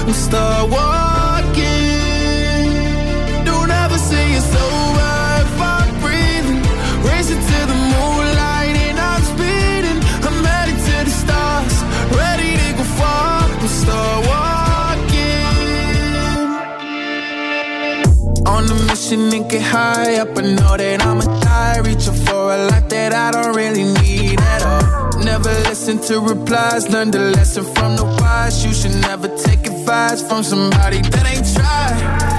[0.10, 1.54] And start walking.
[3.46, 5.12] Don't ever say it's over
[5.46, 6.62] if I'm breathing.
[7.10, 10.00] Racing to the moonlight and I'm speeding.
[10.28, 11.76] I'm headed to the stars,
[12.22, 15.48] ready to go far and start walking.
[18.54, 20.36] On a mission and get high up.
[20.38, 21.80] I know that I'ma die.
[21.86, 25.20] Reaching for a life that I don't really need at all.
[25.24, 26.90] Never listen to replies.
[26.90, 28.66] Learn the lesson from the wise.
[28.66, 32.39] You should never take from somebody that ain't tried.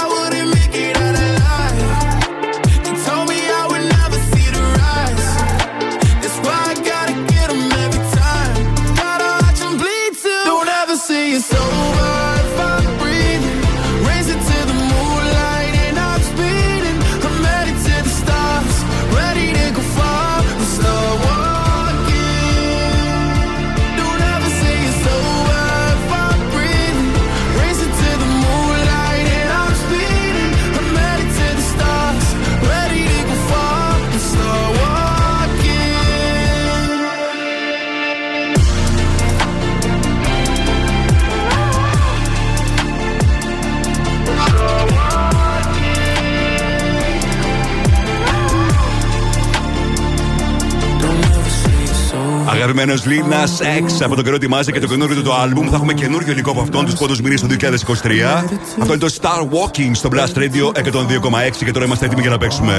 [52.61, 55.65] Αγαπημένος Λίνας X από τον καιρό ετοιμάζει και το καινούριο του το album.
[55.69, 58.43] Θα έχουμε καινούριο υλικό από αυτόν τους πρώτους μήνες του 2023.
[58.81, 62.37] Αυτό είναι το Star Walking στο Blast Radio 102,6 και τώρα είμαστε έτοιμοι για να
[62.37, 62.77] παίξουμε.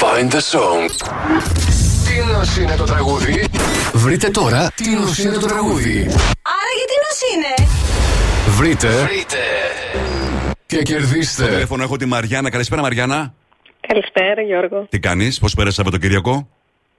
[0.00, 0.90] Find the song.
[2.06, 3.44] Τι νος είναι το τραγούδι;
[3.92, 5.98] Βρείτε τώρα τι νος είναι το τραγούδι;
[6.42, 7.68] Άρα γιατί νος είναι;
[8.56, 8.88] Βρείτε.
[8.88, 9.36] Βρείτε.
[10.66, 11.44] Και Στο κερδίστε.
[11.44, 12.50] τηλέφωνο έχω τη Μαριάννα.
[12.50, 13.34] Καλησπέρα, Μαριάννα.
[13.80, 14.86] Καλησπέρα Γιώργο.
[14.88, 16.48] Τι κάνεις, πώς πέρασε από το Κυριακό.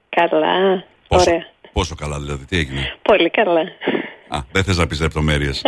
[0.10, 0.84] Καλά.
[1.08, 1.46] Πόσο, Ωραία.
[1.74, 3.62] Πόσο καλά δηλαδή, τι έγινε; Πολύ καλά.
[4.28, 5.62] Α, δεν θες να πεις λεπτομέρειες.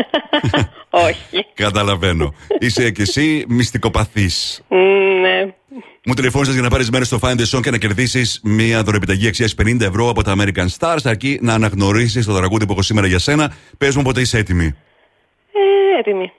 [1.07, 1.45] Όχι.
[1.53, 2.33] Καταλαβαίνω.
[2.59, 4.61] Είσαι και εσύ μυστικοπαθής.
[4.67, 4.75] Μ,
[5.21, 5.53] ναι.
[6.05, 9.27] Μου τηλεφώνησες για να πάρεις μέρος στο Find the Song και να κερδίσεις μια δωρεπιταγή
[9.27, 10.97] αξίας 50 ευρώ από τα American Stars.
[11.03, 13.53] Αρκεί να αναγνωρίσεις το τραγούδι που έχω σήμερα για σένα.
[13.77, 14.65] Πες μου πότε είσαι έτοιμη.
[14.65, 16.31] Ε, έτοιμη.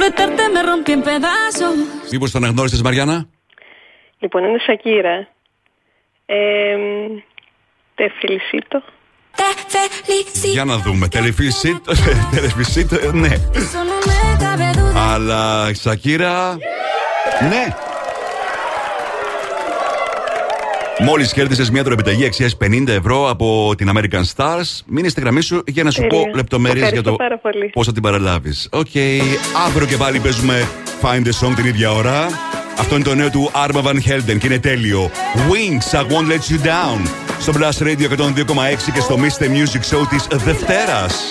[0.00, 1.76] completarte me rompí en pedazos.
[2.10, 3.28] Μήπως τον αναγνώρισες, Μαριάννα;
[4.18, 5.28] Λοιπόν, είναι Σακύρα.
[6.26, 6.76] Ε,
[7.94, 8.82] τε φιλισίτο.
[10.52, 11.08] Για να δούμε.
[11.08, 11.90] Τελεφισίτο.
[11.92, 13.34] Ε, Τελεφισίτο, ε, ναι.
[14.94, 16.56] Αλλά Σακύρα.
[17.48, 17.74] Ναι.
[21.02, 24.80] Μόλις κέρδισες μια τροπιταγή αξίας 50 ευρώ από την American Stars.
[24.86, 27.16] Μείνε στη γραμμή σου για να σου πω λεπτομέρειες για το
[27.72, 28.68] πώς θα την παραλάβεις.
[28.70, 29.20] OK, okay.
[29.66, 30.68] αύριο και πάλι παίζουμε
[31.02, 32.26] Find the Song την ίδια ώρα.
[32.78, 35.10] Αυτό είναι το νέο του Armand Van Helden και είναι τέλειο.
[35.34, 37.08] Wings, I won't let you down.
[37.40, 39.44] Στο Blast Radio 102,6 και στο Mr.
[39.44, 41.30] Music Show της Δευτέρας.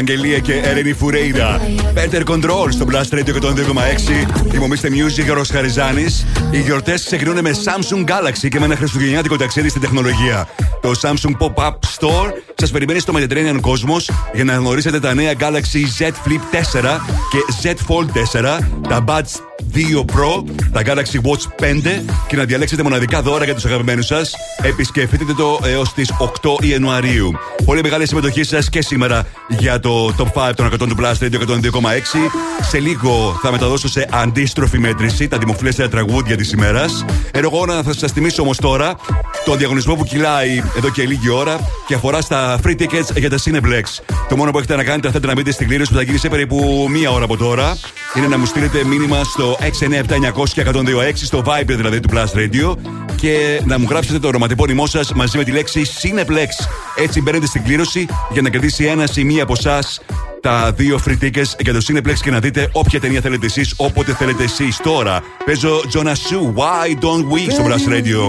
[0.00, 1.60] Ευαγγελία και Ερένη Φουρέιρα.
[1.94, 4.48] Better Control στο Blast Radio 102,6.
[4.50, 6.26] Θυμομίστε Music, Ρος Χαριζάνης.
[6.50, 10.48] Οι γιορτές ξεκινούν με Samsung Galaxy και με ένα χριστουγεννιάτικο ταξίδι στην τεχνολογία.
[10.80, 16.02] Το Samsung Pop-Up Store σας περιμένει στο Mediterranean Cosmos για να γνωρίσετε τα νέα Galaxy
[16.02, 17.00] Z Flip 4
[17.30, 18.08] και Z Fold
[18.40, 18.58] 4,
[18.88, 23.64] τα Buds 2 Pro, τα Galaxy Watch 5 και να διαλέξετε μοναδικά δώρα για τους
[23.64, 24.34] αγαπημένους σας.
[24.62, 27.32] Επισκεφτείτε το έως τις 8 Ιανουαρίου.
[27.64, 31.38] Πολύ μεγάλη συμμετοχή σας και σήμερα για το Top 5 των 100 του Blast Radio
[31.38, 32.30] 102,6.
[32.68, 37.04] Σε λίγο θα μεταδώσω σε αντίστροφη μέτρηση τα δημοφιλέστερα τραγούδια της ημέρας.
[37.32, 38.96] Εγώ να θα σας θυμίσω όμως τώρα
[39.44, 43.36] το διαγωνισμό που κυλάει εδώ και λίγη ώρα και αφορά στα free tickets για τα
[43.44, 43.82] Cineplex.
[44.28, 46.28] Το μόνο που έχετε να κάνετε θέλετε να μπείτε στην κλήρωση που θα γίνει σε
[46.28, 47.78] περίπου μία ώρα από τώρα
[48.14, 50.80] είναι να μου στείλετε μήνυμα στο 697-900 και 126
[51.14, 52.76] στο Viber δηλαδή του Plus Radio
[53.16, 56.48] και να μου γράψετε το ονοματεπώνυμό σας μαζί με τη λέξη Cineplex.
[56.96, 60.00] Έτσι μπαίνετε στην κλήρωση για να κερδίσει ένα ή μία από εσάς
[60.40, 64.12] τα δύο free tickets για το Cineplex και να δείτε όποια ταινία θέλετε εσείς, όποτε
[64.14, 64.76] θέλετε εσείς.
[64.76, 68.20] Τώρα παίζω Jonah Sue, Why Don't We στο Blast Radio.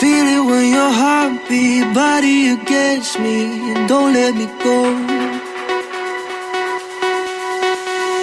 [0.00, 4.94] Feel it when your heartbeat, body against me, and don't let me go.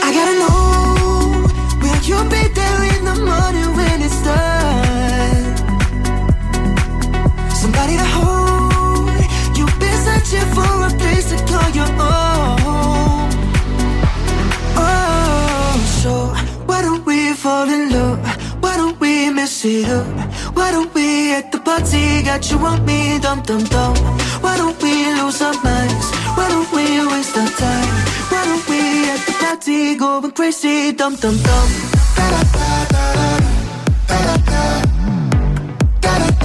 [0.05, 1.43] I gotta know,
[1.81, 5.45] will you be there in the morning when it's done?
[7.61, 9.11] Somebody to hold,
[9.57, 13.27] you've been searching for a place to call your own.
[14.77, 16.11] Oh, so
[16.67, 18.19] why don't we fall in love?
[18.63, 20.34] Why don't we mess it up?
[20.55, 23.95] Why don't we at the party got you on me, dum dum dum?
[24.43, 26.07] Why don't we lose our minds?
[26.35, 27.93] Why don't we waste our time?
[28.31, 31.95] Why don't we at the party going crazy, dum dum dum?
[36.17, 36.44] Leave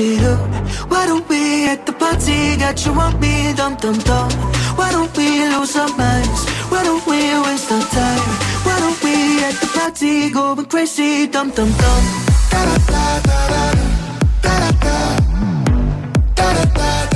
[0.00, 0.90] it up?
[0.90, 4.30] Why don't we at the party got you on me, dum dum dum?
[4.76, 6.48] Why don't we lose our minds?
[6.70, 8.28] Why don't we waste our time?
[8.64, 12.02] Why don't we at the party going crazy, dum dum dum?
[16.76, 17.15] Why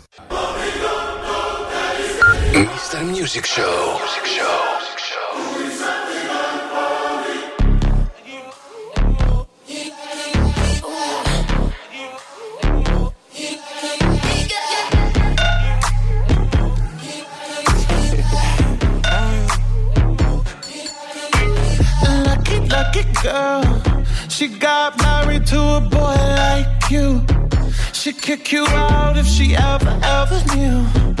[2.51, 3.09] Mr.
[3.09, 3.97] Music Show.
[3.97, 4.67] Music Show.
[23.23, 23.61] girl.
[24.29, 27.23] She got married to a boy like you.
[27.93, 31.20] She'd kick you out if she ever, ever knew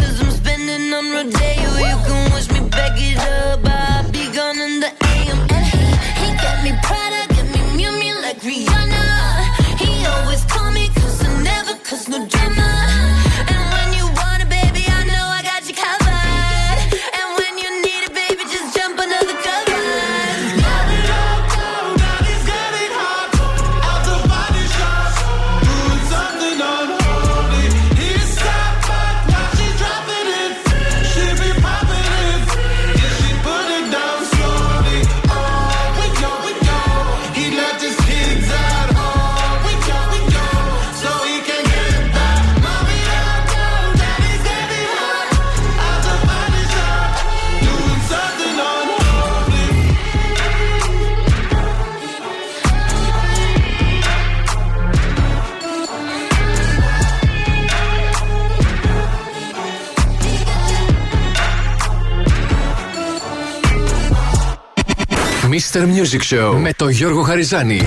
[65.51, 65.79] Mr.
[65.79, 67.81] Music Show με τον Γιώργο Χαριζάνη.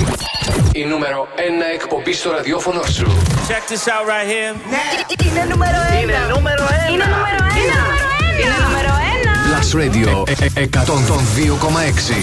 [0.72, 1.40] Η νούμερο 1
[1.74, 3.06] εκπομπή στο ραδιόφωνο σου.
[3.48, 4.54] Check this out right here.
[5.26, 6.00] Είναι νούμερο ένα.
[6.00, 6.88] Είναι νούμερο ένα.
[6.92, 7.78] Είναι νούμερο ένα.
[8.40, 9.32] Είναι νούμερο ένα.
[9.50, 12.14] Plus Radio ε- ε- 102,6.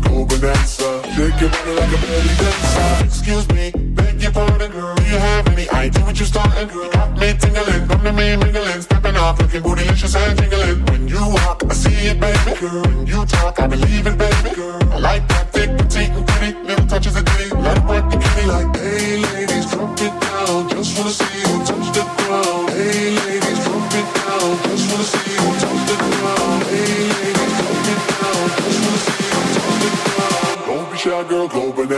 [1.41, 3.03] Your body like a belly dancer.
[3.03, 4.93] Excuse me, beg your pardon, girl.
[4.93, 6.87] Do you have any idea what you're starting, girl?
[6.91, 10.85] Got me tingling, come to me mingling, stepping off, looking bootylicious and jingling.
[10.85, 12.83] When you walk, I see it, baby, girl.
[12.83, 14.83] When you talk, I believe it, baby, girl.
[14.93, 15.40] I like that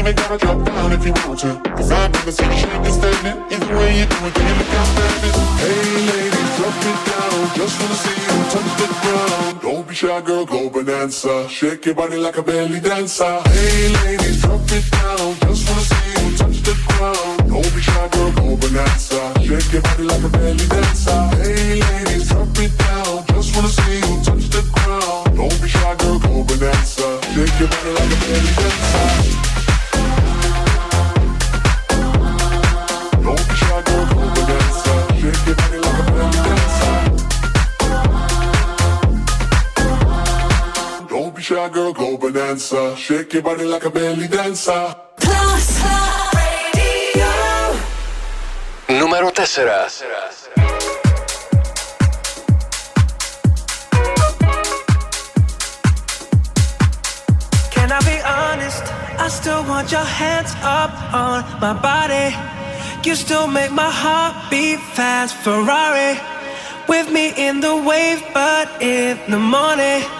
[0.00, 1.60] Even gotta drop down if you want to.
[1.76, 3.26] Cause I'd rather see you shake and stand.
[3.52, 5.36] Either way you do it, you look outstanding?
[5.60, 7.38] Hey ladies, drop it down.
[7.58, 9.60] Just wanna see you touch the ground.
[9.60, 11.48] Don't be shy, girl, go bonanza.
[11.48, 13.40] Shake your body like a belly dancer.
[13.52, 15.36] Hey ladies, drop it down.
[15.44, 17.38] Just wanna see you touch the ground.
[17.50, 19.20] Don't be shy, girl, go bonanza.
[19.44, 21.20] Shake your body like a belly dancer.
[21.36, 23.26] Hey ladies, drop it down.
[23.34, 25.36] Just wanna see you touch the ground.
[25.36, 27.06] Don't be shy, girl, go bonanza.
[27.34, 29.09] Shake your body like a belly dancer.
[41.72, 42.96] girl, go bonanza.
[42.96, 44.94] Shake your body like a belly dancer.
[45.16, 45.82] Plus,
[46.34, 47.30] Radio.
[49.00, 50.10] Numero 4.
[59.30, 62.34] still want your hands up on my body.
[63.08, 65.34] You still make my heart beat fast.
[65.36, 66.18] Ferrari
[66.88, 70.19] with me in the wave, but in the morning.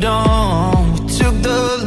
[0.00, 0.92] dawn.
[0.92, 1.77] We took the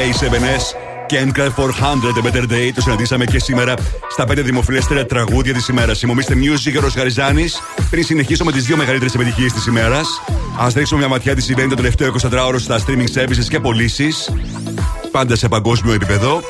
[0.00, 0.74] K7S
[1.06, 1.68] και Encraft 400
[2.16, 2.70] A Better Day.
[2.74, 3.74] Το συναντήσαμε και σήμερα
[4.10, 5.98] στα 5 δημοφιλέστερα τραγούδια της ημέρας.
[5.98, 7.60] Συμμομίστε Music Ρος Γαριζάνης.
[7.90, 10.22] Πριν συνεχίσουμε τις δύο μεγαλύτερες επιτυχίες της ημέρας,
[10.58, 14.32] ας ρίξουμε μια ματιά τι συμβαίνει το τελευταίο 24ωρο στα streaming services και πωλήσεις.
[15.10, 16.40] Πάντα σε παγκόσμιο επίπεδο.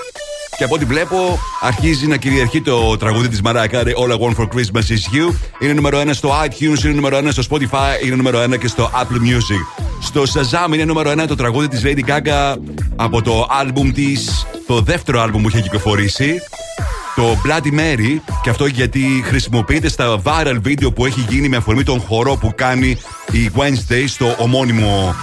[0.56, 4.34] Και από ό,τι βλέπω, αρχίζει να κυριαρχεί το τραγούδι της Mariah Carey All I Want
[4.36, 5.34] for Christmas is You.
[5.58, 8.90] Είναι νούμερο 1 στο iTunes, είναι νούμερο 1 στο Spotify, είναι νούμερο 1 και στο
[8.94, 9.84] Apple Music.
[10.02, 12.56] Στο Shazam είναι νούμερο 1 το τραγούδι της Lady Gaga
[13.02, 16.34] από το album της, το δεύτερο album που είχε κυκλοφορήσει.
[17.14, 21.82] Το Bloody Mary, και αυτό γιατί χρησιμοποιείται στα viral video που έχει γίνει με αφορμή
[21.82, 22.88] τον χορό που κάνει
[23.32, 25.14] η Wednesday στο ομώνυμο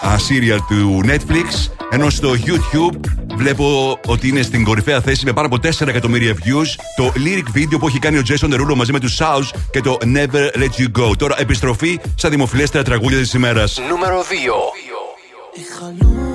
[0.00, 1.70] α, serial του Netflix.
[1.90, 3.00] Ενώ στο YouTube
[3.36, 6.66] βλέπω ότι είναι στην κορυφαία θέση με πάνω από 4 εκατομμύρια views
[6.96, 9.98] το lyric video που έχει κάνει ο Jason Derulo μαζί με τους South και το
[10.02, 11.16] Never Let You Go.
[11.18, 13.80] Τώρα επιστροφή στα δημοφιλέστερα τραγούδια της ημέρας.
[13.88, 16.25] Νούμερο 2.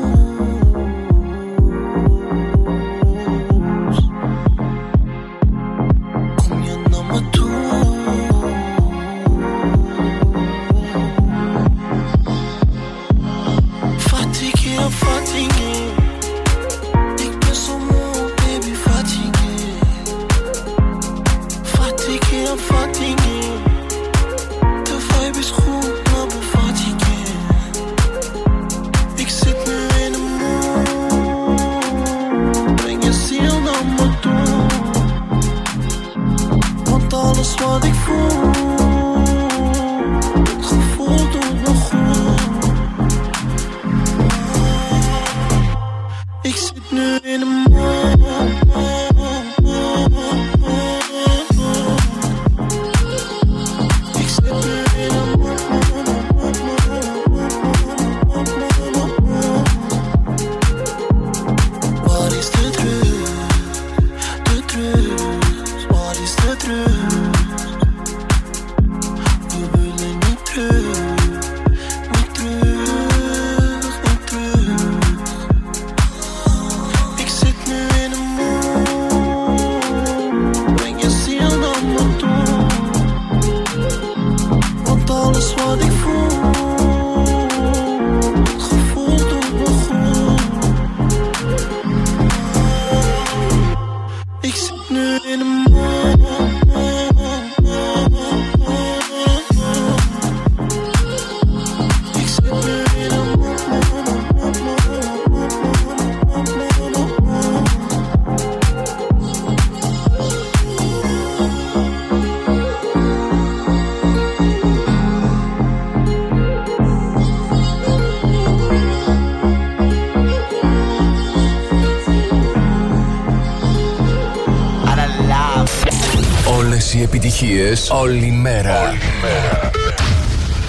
[127.72, 128.94] Επιτυχίες, όλη μέρα.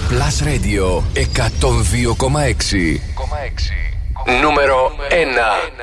[0.09, 3.01] Plus Radio 102,6.
[4.41, 5.82] Νούμερο 1.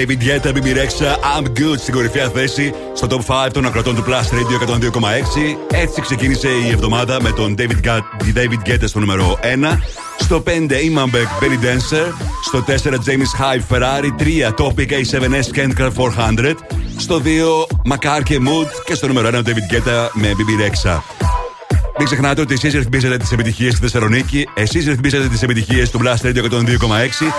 [0.00, 4.04] David Guetta, BB Rexha, I'm good στην κορυφαία θέση στο top 5 των ακροτών του
[4.06, 5.56] Plus Radio 102,6.
[5.70, 9.78] Έτσι ξεκίνησε η εβδομάδα με τον David, Ga- David Guetta στο νούμερο 1.
[10.18, 12.12] Στο 5 Iman Beck, Belly Dancer.
[12.44, 14.10] Στο 4 James Hype, Ferrari.
[14.18, 16.56] 3 Topic A7S, Kendra 400.
[16.96, 18.68] Στο 2 Macar και Mood.
[18.84, 20.98] Και στο νούμερο 1 ο David Guetta με BB Rexha.
[21.98, 26.26] Μην ξεχνάτε ότι εσείς ρυθμίζετε τις επιτυχίες στη Θεσσαλονίκη, εσείς ρυθμίζετε τις επιτυχίες του Blast
[26.26, 27.32] Radio 102,6.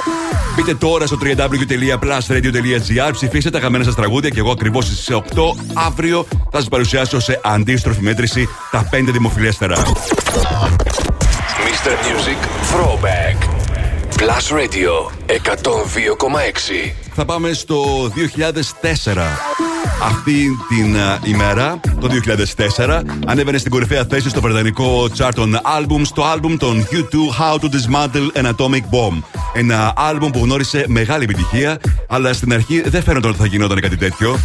[0.56, 5.20] Μπείτε τώρα στο www.plusradio.gr, ψηφίστε τα χαμένα σας τραγούδια και εγώ ακριβώς στις 8
[5.74, 9.76] αύριο θα σας παρουσιάσω σε αντίστροφη μέτρηση τα 5 δημοφιλέστερα.
[11.72, 11.92] Mr.
[12.08, 12.40] Music
[12.72, 13.38] Throwback.
[14.22, 14.94] Plus Radio
[15.28, 16.94] 102,6.
[17.14, 19.62] Θα πάμε στο 2004.
[20.04, 22.10] Αυτή την α, ημέρα, το
[22.78, 27.60] 2004, ανέβαινε στην κορυφαία θέση στο βρετανικό chart των album, στο album των U2 How
[27.60, 29.41] to Dismantle an Atomic Bomb.
[29.54, 33.98] Ένα album που γνώρισε μεγάλη επιτυχία, αλλά στην αρχή δεν φαίνονταν ότι θα γινόταν κάτι
[33.98, 34.40] τέτοιο.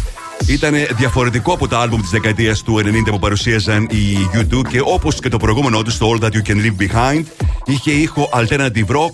[0.47, 5.19] Ήταν διαφορετικό από τα άλμπουμ της δεκαετίας του 90 που παρουσίαζαν οι U2 και όπως
[5.19, 7.23] και το προηγούμενο τους στο All That You Can Leave Behind
[7.65, 9.11] είχε ήχο alternative rock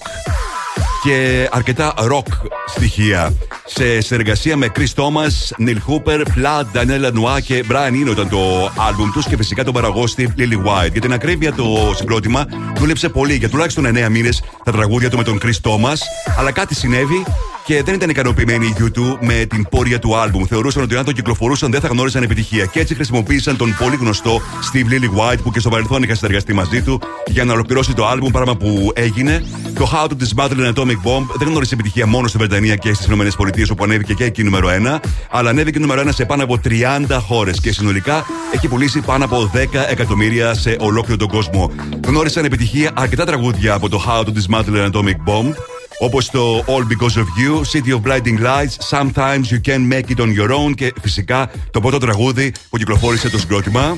[1.03, 3.33] και αρκετά rock στοιχεία.
[3.65, 8.71] Σε συνεργασία με Chris Thomas, Neil Hooper, Flood, Daniela Noir και Brian Eno ήταν το
[8.87, 10.91] άλμπουμ τους και φυσικά τον παραγωγό Steve Lily White.
[10.91, 11.65] Για την ακρίβεια το
[11.95, 15.97] συγκρότημα δούλεψε πολύ για τουλάχιστον 9 μήνες τα τραγούδια του με τον Chris Thomas,
[16.37, 17.23] αλλά κάτι συνέβη
[17.65, 20.43] και δεν ήταν ικανοποιημένοι οι U2 με την πορεία του άλμπουμ.
[20.45, 22.65] Θεωρούσαν ότι αν το κυκλοφορούσαν δεν θα γνώριζαν επιτυχία.
[22.65, 26.53] Και έτσι χρησιμοποίησαν τον πολύ γνωστό Steve Lily White που και στο παρελθόν είχα συνεργαστεί
[26.53, 29.43] μαζί του για να ολοκληρώσει το άλμπουμ, πράγμα που έγινε.
[29.75, 33.05] Το How to Dismantle an Atomic Bomb δεν γνώρισε επιτυχία μόνο στη Βρετανία και στις
[33.05, 33.27] ΗΠΑ
[33.71, 34.99] όπου ανέβηκε και εκεί νούμερο 1,
[35.29, 39.51] αλλά ανέβηκε νούμερο 1 σε πάνω από 30 χώρες και συνολικά έχει πουλήσει πάνω από
[39.53, 39.57] 10
[39.89, 41.71] εκατομμύρια σε ολόκληρο τον κόσμο.
[42.07, 45.53] Γνώρισαν επιτυχία αρκετά τραγούδια από το How to Dismantle an Atomic Bomb
[45.99, 50.21] όπως το All Because of You, City of Blinding Lights, Sometimes You Can Make It
[50.21, 53.97] On Your Own και φυσικά το πρώτο τραγούδι που κυκλοφόρησε το συγκρότημα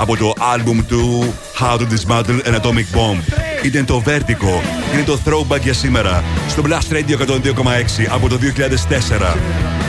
[0.00, 3.18] από το άλμπουμ του How to Dismantle an Atomic Bomb.
[3.62, 4.62] Ήταν το Vertigo.
[4.94, 6.24] Είναι το throwback για σήμερα.
[6.48, 9.79] Στο Blast Radio 102,6 από το 2004.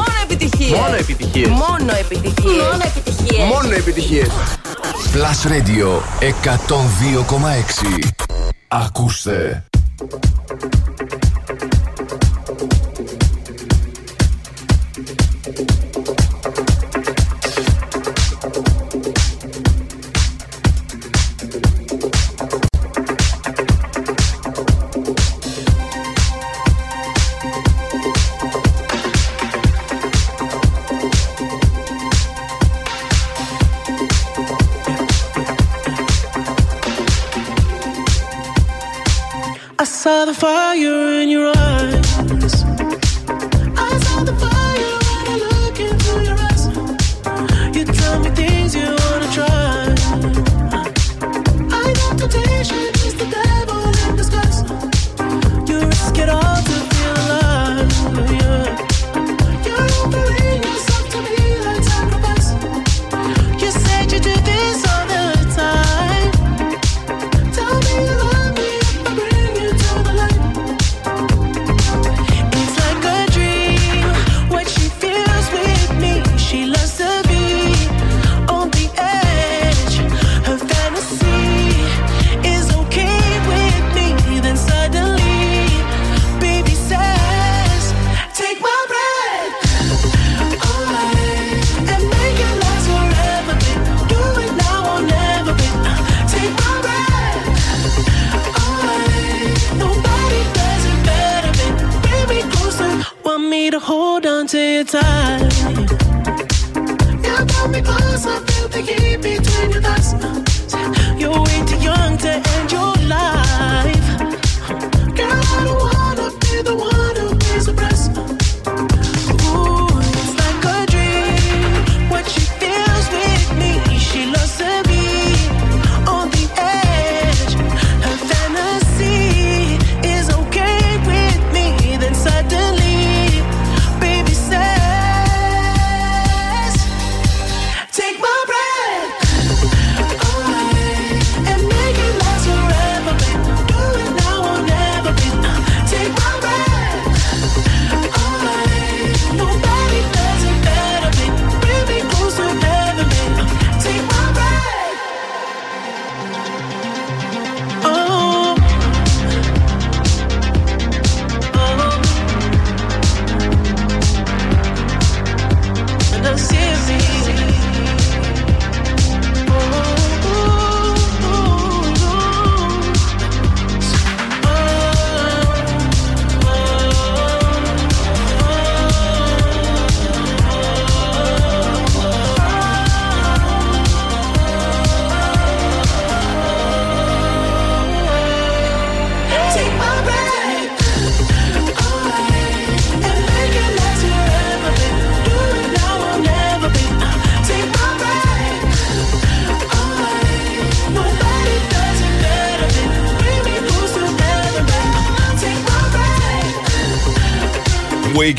[0.00, 0.70] Μόνο επιτυχίες.
[0.78, 1.48] Μόνο επιτυχίες.
[1.48, 2.62] Μόνο επιτυχίες.
[2.62, 3.48] Μόνο επιτυχίες.
[3.48, 4.28] Μόνο επιτυχίες.
[5.12, 5.88] Plus Radio
[6.20, 8.08] 102,6.
[8.68, 9.64] Ακούστε.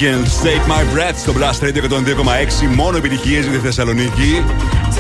[0.02, 2.76] Weekend, Take My Breath στο Blast Radio 102,6.
[2.76, 4.44] Μόνο επιτυχίες για τη Θεσσαλονίκη.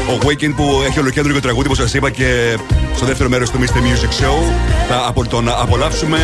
[0.09, 2.57] Ο Weekend που έχει ολοκέντρο τραγούδι, όπως σας είπα, και
[2.95, 3.63] στο δεύτερο μέρος του Mr.
[3.63, 4.53] Music Show.
[4.89, 6.17] Θα απο- τον απολαύσουμε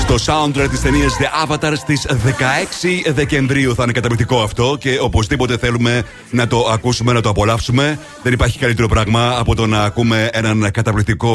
[0.00, 3.74] στο soundtrack της ταινίας The Avatar στις 16 Δεκεμβρίου.
[3.74, 7.98] Θα είναι καταπληκτικό αυτό και οπωσδήποτε θέλουμε να το ακούσουμε, να το απολαύσουμε.
[8.22, 11.30] Δεν υπάρχει καλύτερο πράγμα από το να ακούμε έναν καταπληκτικό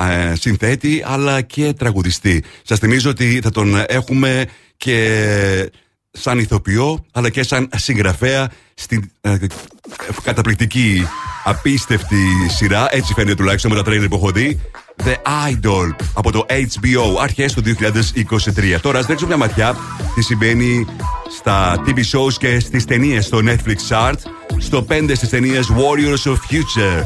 [0.00, 2.44] ε, συνθέτη αλλά και τραγουδιστή.
[2.62, 4.46] Σας θυμίζω ότι θα τον έχουμε
[4.76, 5.70] και
[6.10, 9.36] σαν ηθοποιό αλλά και σαν συγγραφέα στην ε,
[10.22, 11.06] καταπληκτική
[11.44, 12.88] απίστευτη σειρά.
[12.90, 14.60] Έτσι φαίνεται τουλάχιστον με τα τρέιλερ που έχω δει.
[15.04, 15.14] The
[15.50, 19.76] Idol από το HBO αρχές του 2023 τώρα ας ρίξουμε μια ματιά
[20.14, 20.86] τι συμβαίνει
[21.38, 24.14] στα TV shows και στις ταινίες στο Netflix Chart
[24.58, 27.02] στο 5 στις ταινίες Warriors of Future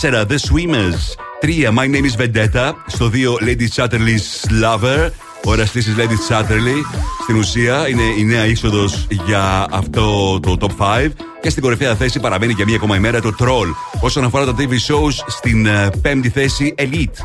[0.00, 5.10] 4 The Swimmers 3 My Name is Vendetta στο 2 Lady Chatterley's Lover
[5.44, 6.82] ο εραστής της Lady Chatterley
[7.22, 11.08] στην ουσία είναι η νέα είσοδος για αυτό το top 5
[11.40, 13.98] και στην κορυφαία θέση παραμένει για μία ακόμα ημέρα το Troll.
[14.00, 17.18] Όσον αφορά τα TV shows, στην ε, πέμπτη θέση Elite.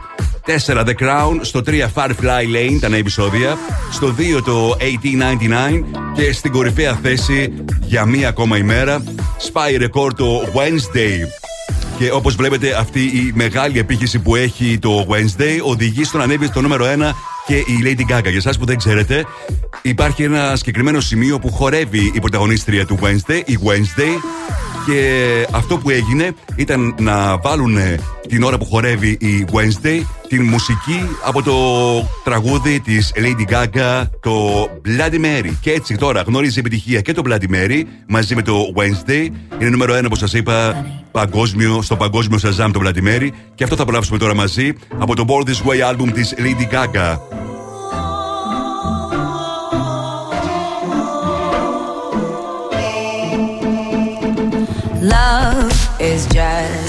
[0.65, 3.57] 4 The Crown, στο 3 Firefly Lane, τα νέα επεισόδια.
[3.91, 5.83] Στο 2 το 1899
[6.15, 9.03] και στην κορυφαία θέση για μία ακόμα ημέρα
[9.51, 11.48] Spy Record το Wednesday.
[11.99, 16.45] Και όπως βλέπετε, αυτή η μεγάλη επίχυση που έχει το Wednesday οδηγεί στο να ανέβει
[16.45, 17.11] στο νούμερο 1
[17.45, 18.21] και η Lady Gaga.
[18.21, 19.25] Για εσάς που δεν ξέρετε,
[19.81, 24.21] υπάρχει ένα συγκεκριμένο σημείο που χορεύει η πρωταγωνίστρια του Wednesday, η Wednesday.
[24.85, 27.77] Και αυτό που έγινε ήταν να βάλουν
[28.27, 31.55] την ώρα που χορεύει η Wednesday την μουσική από το
[32.23, 35.51] τραγούδι της Lady Gaga, το Bloody Mary.
[35.61, 39.27] Και έτσι τώρα γνώριζε επιτυχία και το Bloody Mary μαζί με το Wednesday.
[39.59, 43.29] Είναι νούμερο ένα, όπως σας είπα, παγκόσμιο, στο παγκόσμιο Shazam το Bloody Mary.
[43.55, 47.17] Και αυτό θα απολαύσουμε τώρα μαζί από το Born This Way album της Lady Gaga.
[55.01, 56.88] Love is just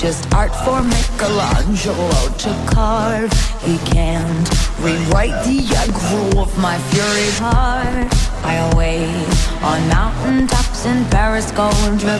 [0.00, 2.08] just art for Michelangelo
[2.38, 3.30] to carve.
[3.60, 4.48] He can't
[4.80, 8.08] rewrite the aggro of my fury heart.
[8.42, 9.28] I wait
[9.62, 12.16] on mountain tops in Paris, Gondra,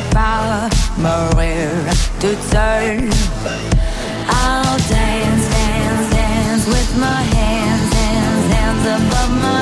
[0.99, 1.73] Maria
[2.21, 3.17] to serve.
[4.29, 9.60] I'll dance, dance, dance with my hands, hands, hands above my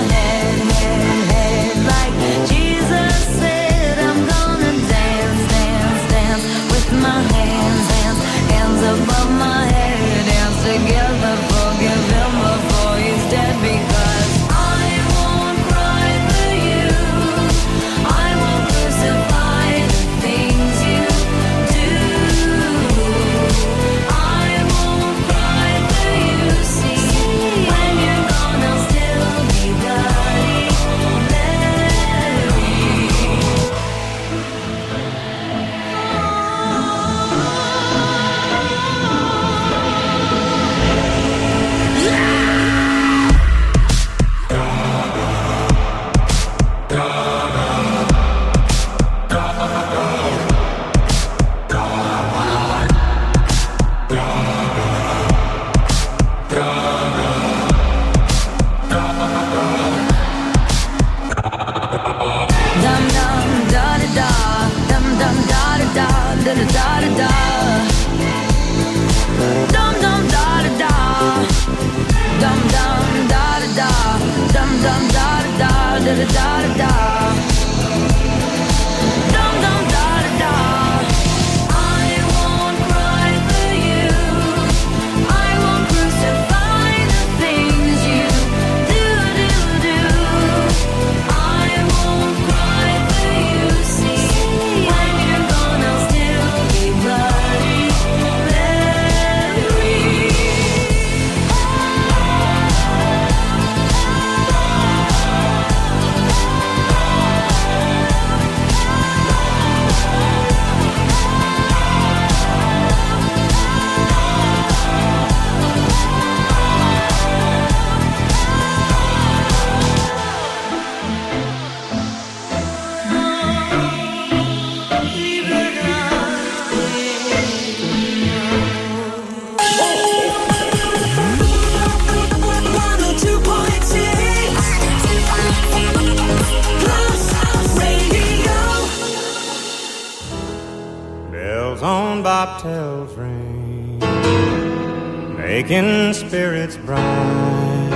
[145.68, 147.90] making spirits bright.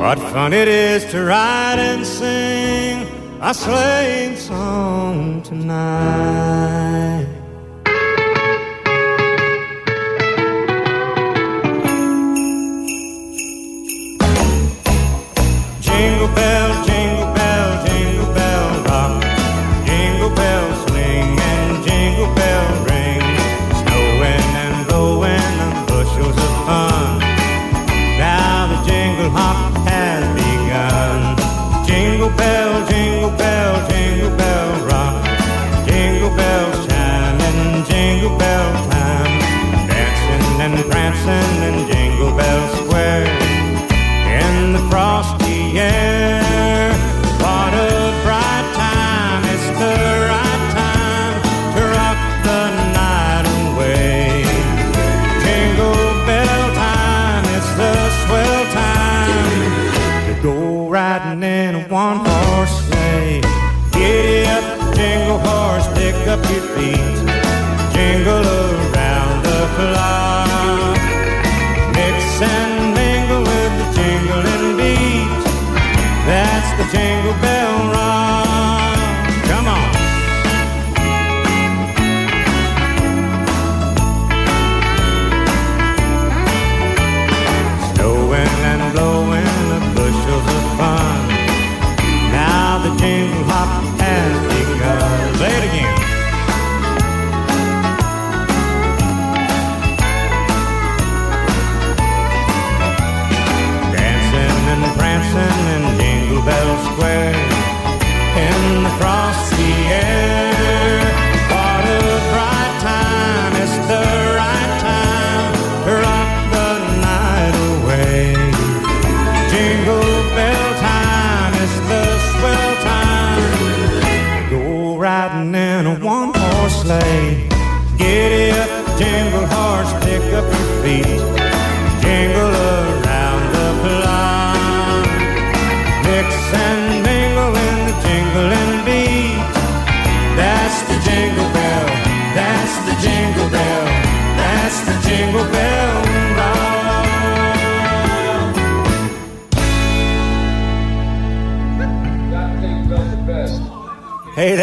[0.00, 3.06] What fun it is to ride and sing
[3.40, 7.39] a sleighing song tonight.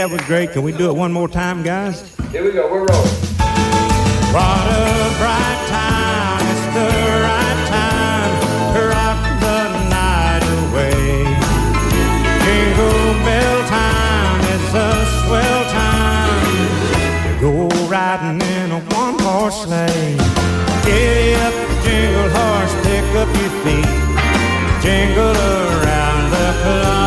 [0.07, 0.51] that was great.
[0.53, 2.01] Can we do it one more time, guys?
[2.31, 2.71] Here we go.
[2.71, 3.17] We're rolling.
[4.31, 6.39] What a bright time.
[6.47, 6.87] It's the
[7.27, 8.33] right time
[8.73, 9.61] to rock the
[9.91, 11.27] night away.
[12.43, 14.39] Jingle bell time.
[14.55, 14.91] It's a
[15.25, 16.37] swell time
[17.41, 20.17] go riding in a one-horse sleigh.
[20.85, 21.53] Giddy up,
[21.83, 23.91] jingle horse, pick up your feet.
[24.81, 27.06] Jingle around the clock.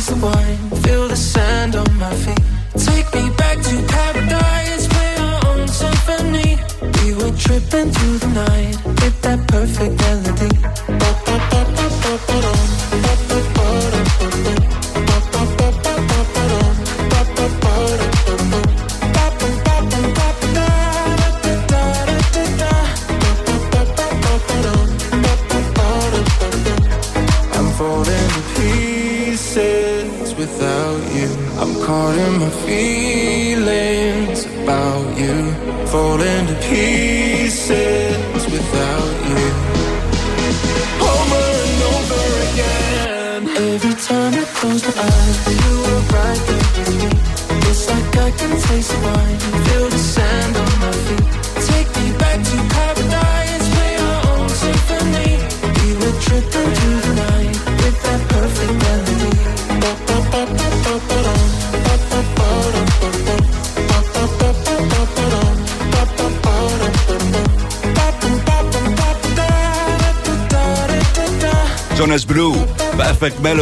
[0.00, 0.69] waste of wine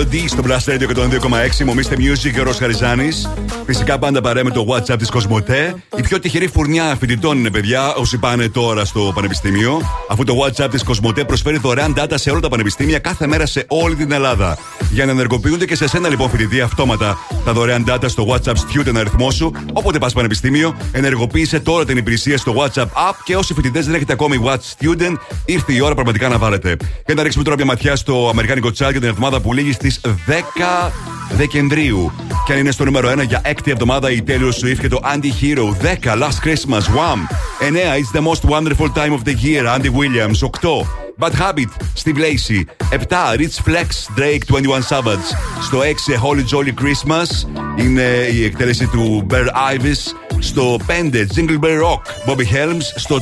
[0.09, 1.65] Melody στο Blast Radio και τον 2,6.
[1.65, 3.29] Μομίστε Music και ο Ρος Χαριζάνης.
[3.67, 5.75] Φυσικά πάντα παρέ με το WhatsApp της Κοσμοτέ.
[5.97, 9.81] Η πιο τυχερή φουρνιά φοιτητών είναι, παιδιά, όσοι πάνε τώρα στο πανεπιστήμιο.
[10.09, 13.65] Αφού το WhatsApp της Κοσμοτέ προσφέρει δωρεάν data σε όλα τα πανεπιστήμια κάθε μέρα σε
[13.69, 14.59] όλη την Ελλάδα.
[14.99, 18.95] Για να ενεργοποιούνται και σε σένα λοιπόν φοιτητή αυτόματα τα δωρεάν data στο WhatsApp Student
[18.97, 19.53] αριθμός σου.
[19.73, 24.13] Όποτε πας πανεπιστήμιο, ενεργοποίησε τώρα την υπηρεσία στο WhatsApp App και όσοι φοιτητές δεν έχετε
[24.13, 26.77] ακόμη Watch Student, ήρθε η ώρα πραγματικά να βάλετε.
[27.05, 30.01] Και να ρίξουμε τώρα μια ματιά στο Αμερικάνικο Chart για την εβδομάδα που λήγει στις
[30.05, 30.91] 10
[31.37, 32.13] Δεκεμβρίου.
[32.47, 35.85] Και αν είναι στο νούμερο 1 για έκτη εβδομάδα η Taylor Swift και το Anti-Hero
[36.05, 37.19] 10 Last Christmas Wham
[37.61, 42.19] 9 It's the most wonderful time of the year Andy Williams 8 Bad Habit Steve
[42.19, 45.27] Lacey 7 Rich Flex Drake 21 Savage
[45.63, 47.47] Στο 6 A Holy Jolly Christmas
[47.79, 53.19] είναι η εκτέλεση του Bear Ivis στο 5 Jingle Bell Rock Bobby Helms Στο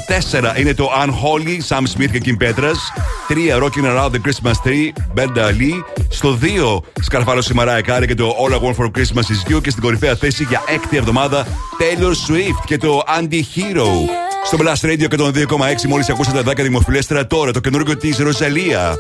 [0.55, 2.77] 4 είναι το Unholy Sam Smith και Kim Petras
[3.28, 8.35] 3 Rocking Around the Christmas Tree Brenda Lee Στο 2 Σκαρφάλωση Mariah Carey και το
[8.47, 11.47] All I Want for Christmas is You και στην κορυφαία θέση για έκτη εβδομάδα
[11.78, 15.44] Taylor Swift και το Anti-Hero στο Blast Radio και τον 2,6
[15.89, 18.97] μόλις ακούσατε τα 10 δημοφιλέστερα τώρα το καινούργιο της Ροζαλία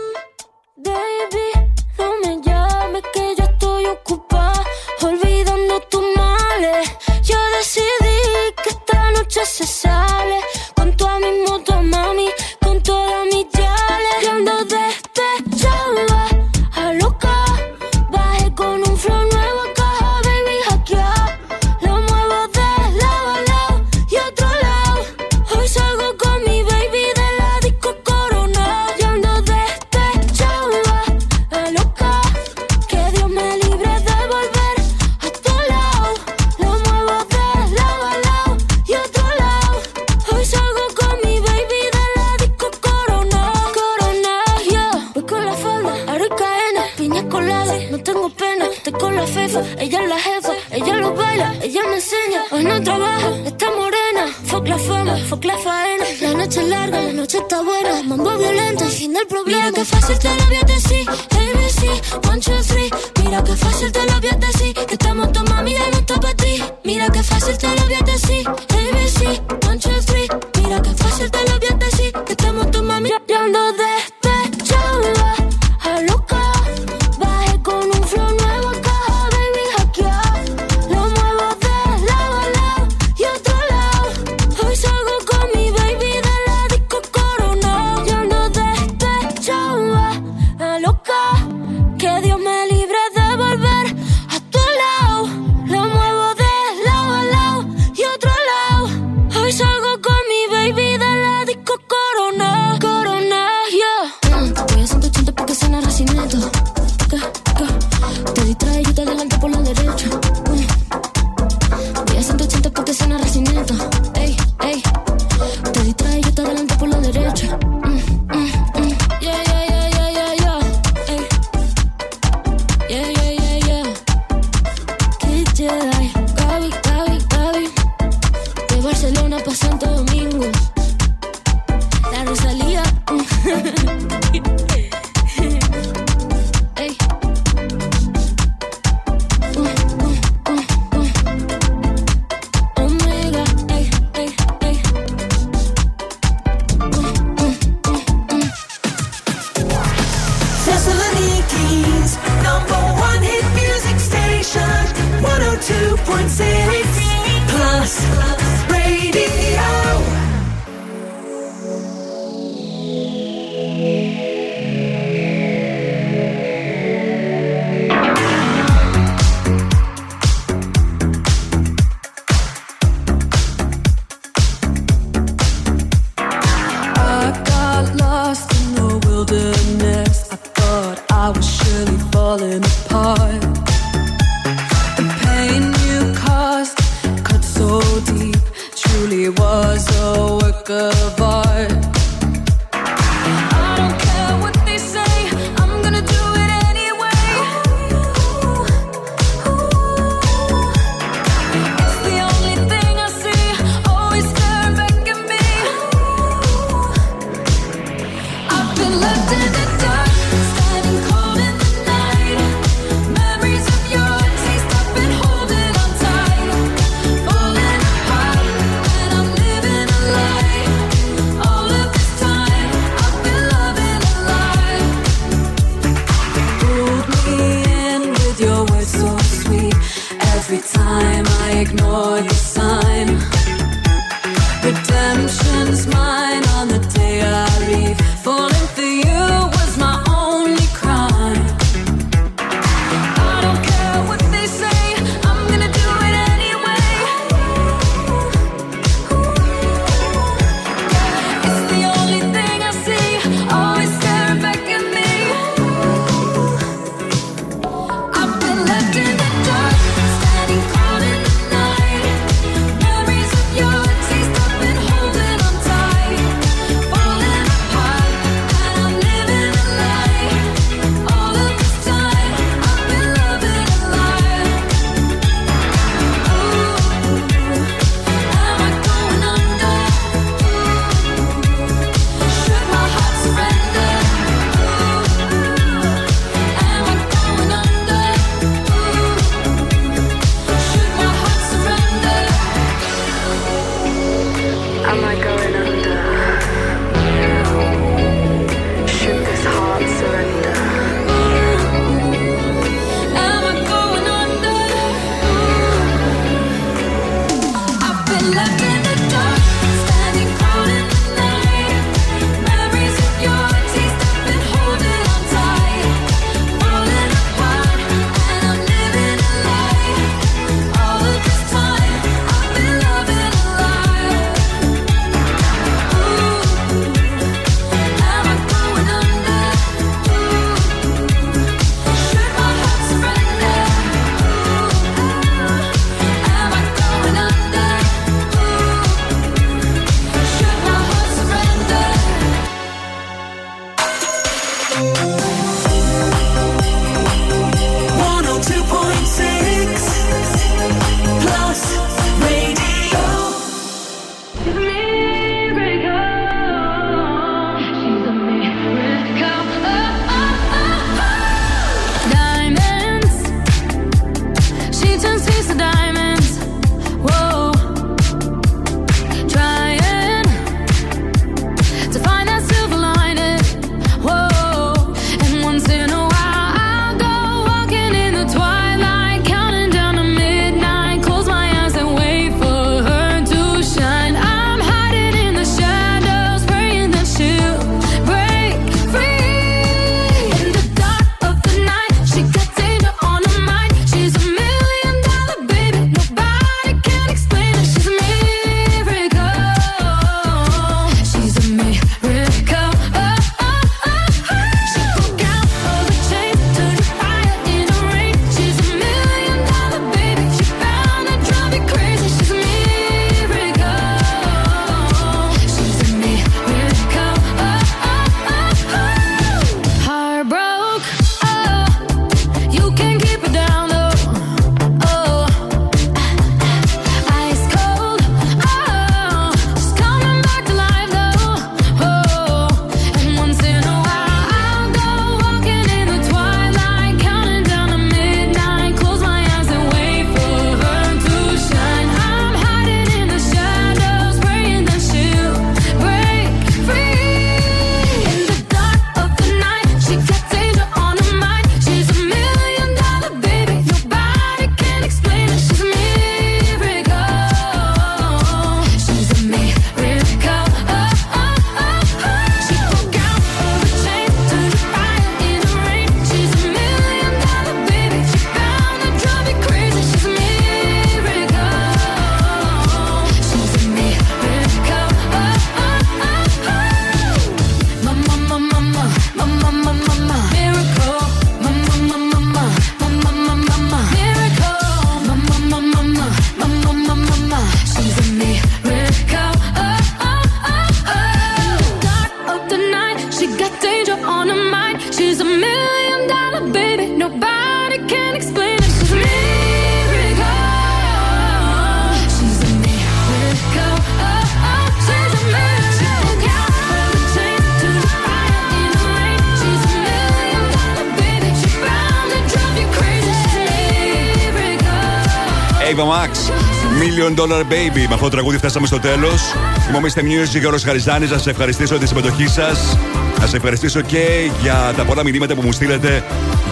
[517.50, 517.86] Baby.
[517.88, 519.22] Με αυτό το τραγούδι φτάσαμε στο τέλος.
[519.68, 520.00] Είμαι ο Mr.
[520.00, 521.10] Music, Γιώργος Χαριζάνης.
[521.10, 522.78] Να σας ευχαριστήσω για τη συμμετοχή σας.
[523.14, 526.04] Να σας ευχαριστήσω και για τα πολλά μηνύματα που μου στείλετε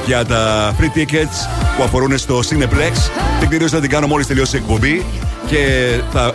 [0.07, 3.11] για τα free tickets που αφορούν στο Cineplex.
[3.41, 5.05] Την κυρίω θα την κάνω μόλις τελειώσει η εκπομπή
[5.47, 6.33] και θα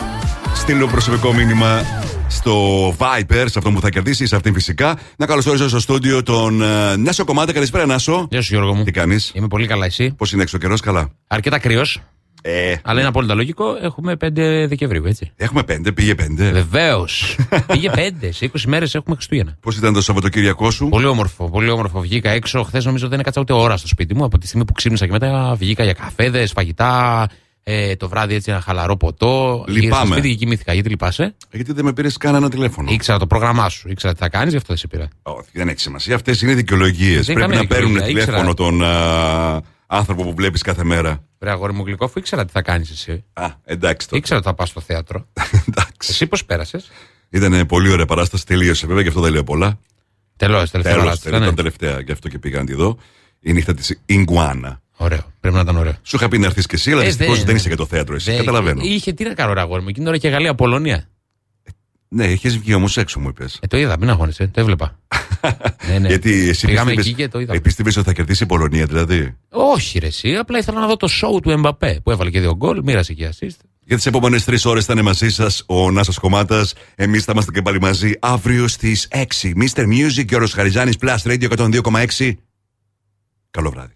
[0.56, 1.82] στείλω προσωπικό μήνυμα
[2.28, 4.98] στο Viper, σε αυτό που θα κερδίσει, σε αυτήν φυσικά.
[5.18, 7.54] Να καλωσορίσω στο στούντιο τον ε, Νάσο Κομμάτα.
[7.54, 8.28] Καλησπέρα, Νάσο.
[8.30, 8.84] Γεια σου, Γιώργο μου.
[8.84, 12.02] Τι κάνεις; Είμαι πολύ καλά, εσύ; Πώς είναι έξω ο καιρός, καλά; Αρκετά κρύος.
[12.90, 13.66] Ε, Αλλά είναι απόλυτα λογικό.
[13.82, 14.27] Έχουμε 5
[14.68, 15.32] Δεκεμβρίου, έτσι.
[15.35, 16.51] Έχουμε πέντε, πήγε πέντε.
[16.51, 17.38] Βεβαίως.
[17.72, 18.00] Πήγε 5.
[18.30, 19.58] Σε 20 μέρες έχουμε Χριστούγεννα.
[19.61, 22.00] Πώς ήταν το Σαββατοκύριακό σου; Πολύ όμορφο, πολύ όμορφο.
[22.00, 22.64] Βγήκα έξω.
[22.64, 24.24] Χθες νομίζω δεν έκατσα ούτε ώρα στο σπίτι μου.
[24.24, 27.27] Από τη στιγμή που ξύπνησα και μετά βγήκα για καφέδες, φαγητά.
[27.64, 29.64] Ε, το βράδυ έτσι ένα χαλαρό ποτό.
[29.68, 30.06] Γύρισα Λυπάμαι.
[30.06, 30.74] στο σπίτι και κοιμήθηκα.
[30.74, 32.92] Γιατί λυπάσαι; Γιατί δεν με πήρες κανένα τηλέφωνο.
[32.92, 33.90] Ήξερα το πρόγραμμά σου.
[33.90, 35.08] Ήξερα τι θα κάνεις, γι' αυτό δεν σε πήρα.
[35.22, 36.16] Όχι, δεν έχει σημασία.
[36.16, 37.26] Αυτές είναι δικαιολογίες.
[37.26, 38.69] Δεν Πρέπει καμία να παίρνουν δικαιολογία, τηλέφωνο ήξερα.
[38.69, 39.61] τον α,
[39.92, 41.24] άνθρωπο που βλέπεις κάθε μέρα.
[41.40, 43.24] Βρε αγόρι μου γλυκό, αφού ήξερα τι θα κάνεις εσύ.
[43.34, 44.18] Α, εντάξει τότε.
[44.18, 45.27] Ήξερα ότι θα πας στο θέατρο.
[46.09, 46.90] Εσύ πώς πέρασες;
[47.30, 48.45] Ήταν πολύ ωραία παράσταση.
[48.45, 49.80] Τελείωσε βέβαια, γι' αυτό δεν λέω πολλά.
[50.38, 51.22] Τελώς, τελευταία Τέλος, ώρα.
[51.22, 52.98] τέλος, ήταν τελευταία, γι' αυτό και πήγαν τη δω.
[53.40, 54.82] Η νύχτα της Ιγκουάνα.
[54.98, 55.34] Ωραίο.
[55.40, 55.93] Πρέπει να ήταν ωραίο.
[56.03, 57.85] Σου είχα πει να έρθεις και εσύ, αλλά Ε, δυστυχώς δεν- δεν είσαι για το
[57.85, 58.30] θέατρο εσύ.
[58.32, 58.82] Δεν- Καταλαβαίνω.
[58.84, 59.88] Είχε τι να κάνω, ρε αγόρι μου.
[59.90, 61.09] Εκείνη την ώρα και Γαλλία-Πολωνία.
[62.08, 63.59] Ναι, είχες βγει όμως έξω, μου είπες.
[63.61, 65.00] Ε, το είδα, μην αγχώνεσαι, το έβλεπα.
[65.90, 66.08] ναι, ναι.
[66.08, 67.59] Γιατί εσύ Πήγαμε πίστευες- εκεί και το είδαμε.
[67.59, 70.35] Πίστευες ότι θα κερδίσει η Πολωνία, δηλαδή; Όχι, ρε, εσύ.
[70.35, 73.30] Απλά ήθελα να δω το show του Εμπαπέ που έβαλε και δύο γκολ, μοίρασε και
[73.34, 73.58] assist.
[73.85, 76.74] Για τις επόμενες τρεις ώρες θα είναι μαζί σας ο Νάσος Κομμάτας.
[76.95, 79.53] Εμείς θα είμαστε και πάλι μαζί αύριο στις 6.
[79.56, 79.84] Mr.
[79.84, 82.34] Music, Γιώργο Χαριζάνης, Plus Radio 102,6.
[83.51, 83.93] Καλό βράδυ.